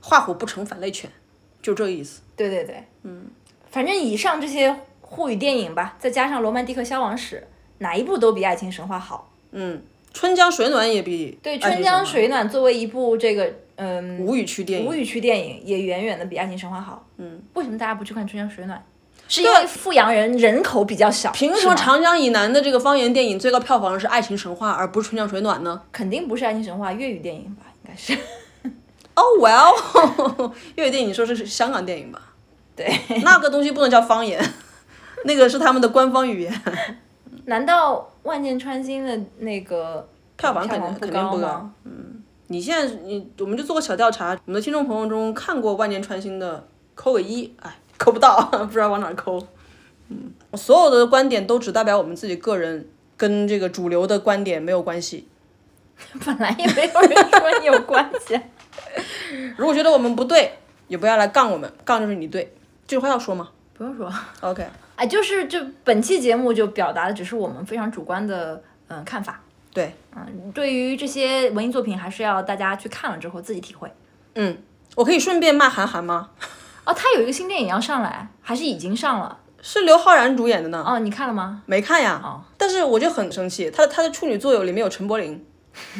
[0.00, 1.10] 画虎不成反类犬，
[1.60, 2.20] 就这意思。
[2.36, 3.26] 对对对，嗯，
[3.70, 7.36] 反正以上这些沪语电影吧，再加上《罗曼蒂克消亡史》，
[7.78, 9.32] 哪一部都比《爱情神话》好。
[9.54, 9.80] 嗯，
[10.12, 17.06] 春江水暖也比对，《春江水暖》作为一部这个嗯无语区电影无语区电影，也远远的比《爱情神话》好。
[17.18, 18.78] 嗯，为什么大家不去看《春江水暖》？
[19.26, 25.80] 是因为富阳人人口比较小，凭什么长江以南的这个方言电影最高票房是《爱情神话》，而不是《春江水暖》呢？
[25.90, 27.62] 肯定不是《爱情神话》粤语电影吧？
[27.84, 28.12] 应该是。
[29.16, 32.20] 哦、 well，粤语电影你说这是香港电影吧？
[32.76, 32.92] 对，
[33.22, 34.38] 那个东西不能叫方言，
[35.24, 36.60] 那个是他们的官方语言，
[37.46, 40.06] 难道《万箭穿心》的那个
[40.36, 42.22] 票房肯定肯定不高嗯？
[42.48, 49.46] 你现在你我们就做个小调查，我们的听众朋友中看过《万箭穿心》的扣个一，哎，扣不到， 不知道往哪儿扣。
[50.08, 55.26] 嗯，所有的观点都只代表我们自己个人，跟这个主流的观点没有关系。
[56.26, 58.38] 本来也没有人说你有关系。
[59.56, 60.58] 如果觉得我们不对，
[60.88, 62.52] 也不要来杠我们，杠就是你对。
[62.86, 64.12] 这句话要说吗不用说
[64.42, 64.66] ，？OK，
[64.96, 69.40] 哎，就是这本期节目就表达的只是我们非常主观的嗯、看法。
[69.72, 73.90] 对，嗯，对于这些文艺作品，还是要大家去看了之后自己体会。
[74.34, 74.56] 嗯，
[74.94, 76.30] 我可以顺便骂韩寒吗？
[76.86, 79.38] 哦，他有一个新电影要上来，还是已经上了？
[79.62, 80.84] 是刘昊然主演的呢。
[80.86, 81.62] 哦，你看了吗？
[81.66, 85.44] 没看呀，哦但是我就很生气，他的他的处女作有里面有陈柏霖，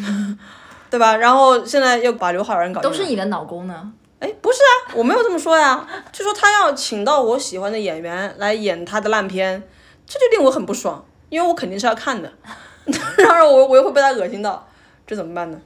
[0.88, 1.16] 对吧？
[1.16, 3.92] 然后现在又把刘昊然搞都是你的脑功呢。
[4.24, 9.62] 哎，不是啊，我没有这么说呀，就说他要请到我喜欢的演员来演他的烂片，
[10.06, 12.32] 这就令我很不爽，因为我肯定是要看的，
[13.18, 14.66] 然后我我又会被他恶心到，
[15.06, 15.60] 这怎么办呢？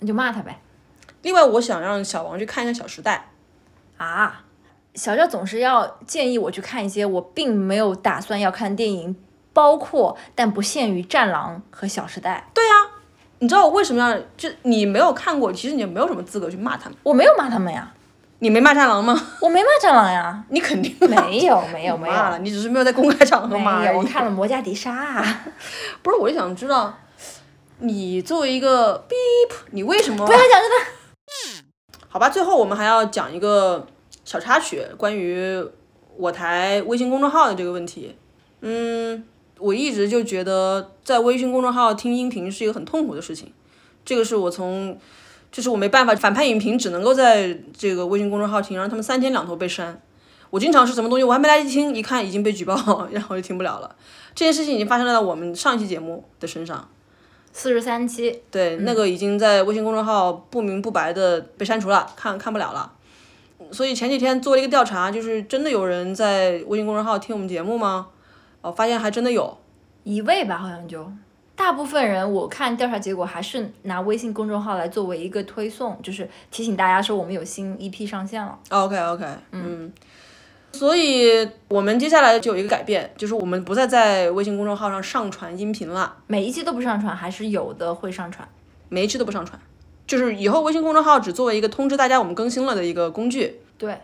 [0.00, 0.58] 你就骂他呗。
[1.22, 3.28] 另外，我想让小王去看一下《小时代
[3.96, 4.42] 啊，
[4.96, 9.14] 小赵总是要建议我去看一些我并没有打算要看的电影，
[9.52, 12.44] 包括但不限于《战狼》和《小时代》。》。
[12.54, 12.98] 对啊
[13.42, 14.18] 你知道我为什么要？
[14.36, 16.98] 就你没有看过，其实你也没有什么资格去骂他们。
[17.02, 17.90] 我没有骂他们呀，
[18.40, 19.28] 你没骂战狼吗？
[19.40, 23.96] 我没骂《战狼》呀，你肯定没有没有没有骂了，你只是没有在公开场合骂，而已。
[23.96, 25.22] 我看了《魔加迪沙》。
[26.02, 26.98] 不是，我就想知道，
[27.80, 31.64] 你作为一个 beep，你为什么不要讲这个。
[32.08, 33.86] 好吧，最后我们还要讲一个
[34.24, 35.62] 小插曲，关于
[36.16, 38.16] 我台微信公众号的这个问题。
[38.62, 39.22] 嗯，
[39.58, 43.52] 我一直就觉得在微信公众号听音频是一个很痛苦的事情，
[44.02, 44.98] 这个是我从，
[45.50, 50.00] 就是我没办法，反派影评只能够在这个微信公众号听，然后他们三天两头被删。
[50.50, 52.74] 我经常是什么东西我还没来得及听，一看已经被举报，
[53.12, 53.94] 然后就听不了了。
[54.34, 56.88] 这件事情已经发生在我们上一期节目的身上。
[57.52, 62.92] 四十三期，对，那个已经在微信公众号不明不白的被删除了，看看不了了。
[63.72, 68.08] 所以前几天做了一个调查，就是真的有人在微信公众号听我们节目吗？
[68.62, 69.58] 哦，发现还真的有。
[70.04, 71.10] 一位吧，好像就。
[71.60, 78.58] 大部分人我看调查结果还是拿微信公众号来作为一个推送，就是提醒大家说我们有新一批上线了。
[78.70, 79.92] OK OK，嗯。
[80.72, 88.48] 所以我们接下来就有一个改变，就是我们不再在微信公众号上上传音频了，每一期都不上传，还是有的会上传。
[88.88, 89.60] 每一期都不上传。
[90.06, 93.60] 就是以后微信公众号只作为一个通知大家我们更新了的一个工具。
[93.76, 93.98] 对，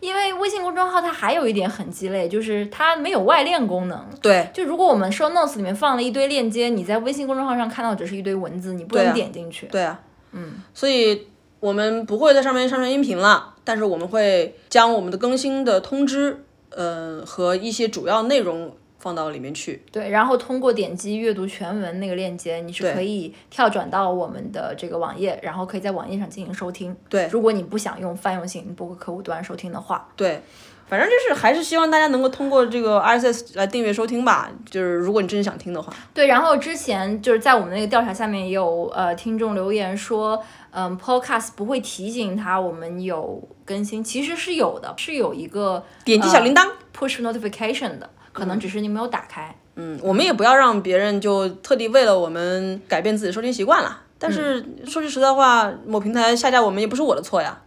[0.00, 4.04] 因为微信公众号它还有一点很鸡肋，就是它没有外链功能。
[4.22, 9.66] 对，就如果我们 show notes 里面放了一堆链接，你在微信公众号上看到只是一堆文字，你不能对啊点进去。
[9.66, 10.00] 对啊，
[10.32, 11.26] 嗯，所以
[11.60, 19.82] 我们不会在上面上传音频了，但是我们会将我们的更新的通知，呃，和一些主要内容放到里面去。
[19.90, 26.96] 对，然后通过点击阅读全文那个链接，你是可以跳转到我们的这个网页，然后可以在网页上进行收听。
[27.08, 30.40] 对如果你不想用泛用型播客客户端收听的话，对，
[30.88, 34.50] 反正就是还是希望大家能够通过这个 RSS 来订阅收听吧。
[34.68, 46.68] 就是如果你真的想听的话，对，然后之前就是在我们那个调查下面也有呃听众留言说，嗯，Podcast 不会提醒他我们有更新，其实是有的，是有一个点击小铃铛。
[46.98, 49.54] push notification 的，可能只是你没有打开。
[49.76, 54.02] 嗯，我们也不要让别人就特地为了我们改变自己的收听习惯了。
[54.18, 57.60] 但是说句实在话，某平台下架我们也不是我的错呀，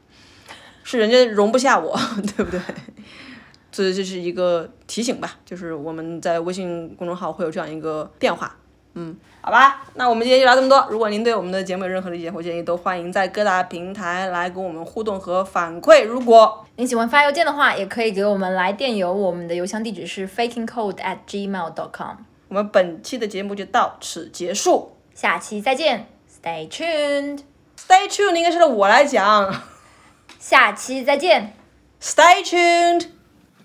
[0.84, 1.98] 是人家容不下我，
[2.36, 2.60] 对不对？
[3.72, 8.58] 所以这是一个提醒吧，就是我们在微信公众号会有这样一个变化。
[8.94, 10.86] 嗯，好吧，那我们今天就聊这么多。
[10.90, 16.04] 如果您对我们的节目有任何的意见或建议，都欢迎在各大平台来跟我们互动和反馈。
[16.04, 22.18] 如果您喜欢发邮件的话，也可以给我们来电邮，我们的邮箱地址是 fakingcode at gmail dot com。
[22.50, 24.98] 我们本期的节目就到此结束。
[25.16, 27.40] 下期再见，Stay tuned。
[27.78, 29.64] Stay tuned 应该是让我来讲。
[30.38, 31.54] 下期再见。
[32.02, 33.08] Stay tuned。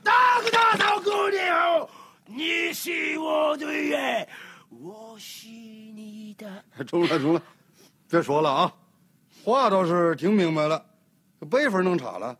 [0.04, 1.88] 大哥大嫂过年好，
[2.26, 4.28] 你是我的眼，
[4.70, 6.64] 我许你的。
[6.84, 7.42] 中了中了，
[8.08, 8.72] 别说了啊，
[9.44, 10.84] 话倒是听明白了，
[11.50, 12.36] 辈分弄岔了。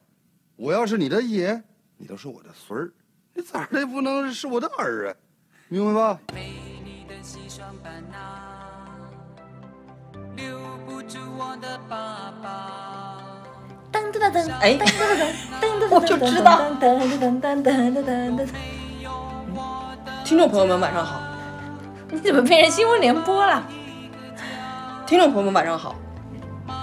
[0.57, 1.63] 我要是你的爷，
[1.97, 2.93] 你都是我的孙儿，
[3.35, 5.15] 你咋的也不能是我的儿啊？
[5.69, 6.21] 明白吧？
[6.33, 6.55] 没
[6.85, 8.89] 你的西双版纳，
[10.37, 13.23] 留不住我的爸爸。
[13.93, 14.91] 噔噔噔噔，哎，噔噔
[15.61, 16.61] 噔噔噔，我就知道。
[16.61, 18.49] 噔噔噔噔噔噔噔噔。
[20.25, 21.26] 听众朋友们，晚上好。
[22.17, 23.63] 你 怎么变成新闻联播了？
[25.07, 25.95] 听众朋友们晚上好，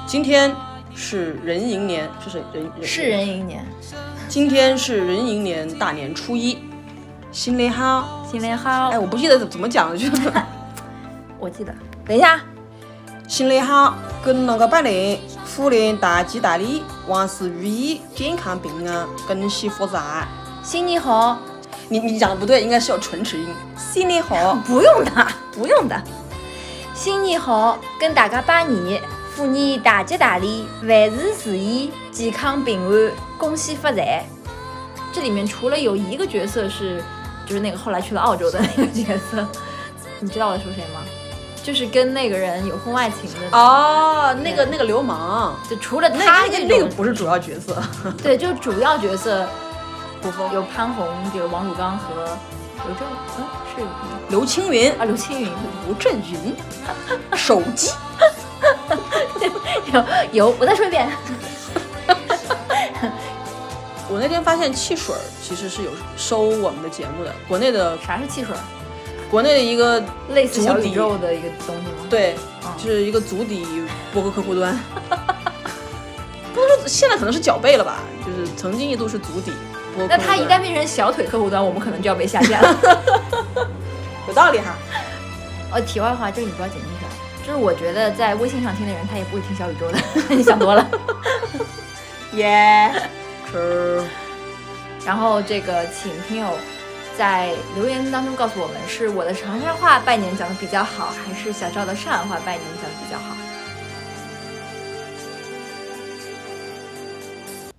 [0.06, 0.56] 今天
[0.94, 2.44] 是壬寅年，是谁？
[2.54, 3.66] 壬壬是壬寅年，
[4.30, 6.60] 今天是壬寅年大年初一，
[7.32, 8.24] 新年好。
[8.30, 9.00] 新年好哎，。
[9.00, 10.32] 我不记得怎么讲了，就是
[11.40, 11.74] 我记得，
[12.06, 12.40] 等一下，
[13.28, 15.20] 新年好，跟那个拜年，
[15.58, 20.28] 虎年大吉大利，万事如意，健康平安，恭喜发财。
[20.62, 21.40] 新年好。
[21.90, 23.48] 你你讲的不对，应该是有唇齿音。
[23.78, 26.02] 新年好， 不用的，不用的。
[26.94, 29.02] 新年好，跟大家拜年，
[29.36, 34.26] 虎年大吉大利，万事如意，健康平安，恭喜发财。
[35.12, 37.04] 这里面除了有一个角色是，
[37.46, 39.46] 就是那个后来去了澳洲的那个角色，
[40.20, 41.02] 你知道我在说谁吗？
[41.64, 43.58] 就是跟那个人有婚外情的。
[43.58, 47.82] 哦，那个那个流氓，就除了他那个那个，不是主要角色。
[48.22, 49.48] 对，就主要角色
[50.24, 51.06] 古风有潘虹，
[51.36, 52.38] 有王汝刚和
[52.86, 53.06] 刘正，
[53.38, 53.44] 嗯，
[53.76, 53.84] 是
[54.30, 55.52] 刘青云、啊，刘青云，
[55.86, 56.56] 吴镇云，
[57.36, 57.92] 手机。
[59.92, 61.10] 有有，我再说一遍，
[64.10, 68.56] 我那天发现汽水其实是有收我们的节目的，国内的啥是汽水？
[69.30, 73.68] 国内的一个类似小宇宙的一个东西吗？，对，嗯就是一个足底
[74.14, 74.80] 播客客户端。
[76.54, 79.52] 不能说现在可能是脚背了吧，就是曾经一度是足底
[79.98, 80.18] 那。
[80.18, 82.78] 它一旦变成小腿客户端，我们可能就要被下架了。
[84.28, 84.76] 有道理哈。
[85.72, 87.10] 哦，题外话，这个你不要剪进去啊。
[87.46, 89.98] 就是我觉得在微信上听的人，他也不会听小宇宙的，
[90.36, 90.88] 你想多了。
[92.34, 92.92] 耶，
[93.52, 94.04] 吃。
[95.06, 96.48] 然后这个，请听友
[97.18, 103.36] 在留言当中告诉我们，是我的长沙话拜年讲的比较好，还是小赵的上海话拜年讲的比较好？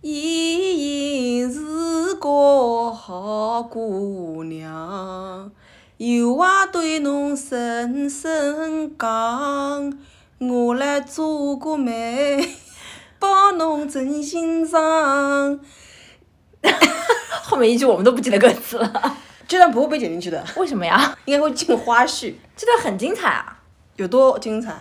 [0.02, 0.83] 依然是
[2.16, 5.50] 个好姑娘，
[5.96, 9.98] 有话对侬深深讲，
[10.38, 12.48] 我来做个媒，
[13.18, 15.60] 把侬真心上。
[17.42, 21.16] 后面一句我们都不记得歌词了，这段不会被剪进去的，为什么呀？
[21.26, 22.34] 应该会进花絮。
[22.56, 23.60] 这段很精彩啊，
[23.96, 24.74] 有多精彩？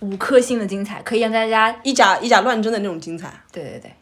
[0.00, 3.32] 五颗星的精彩，可以让大家以假以假乱真的那种精彩。
[3.50, 3.92] 对对对，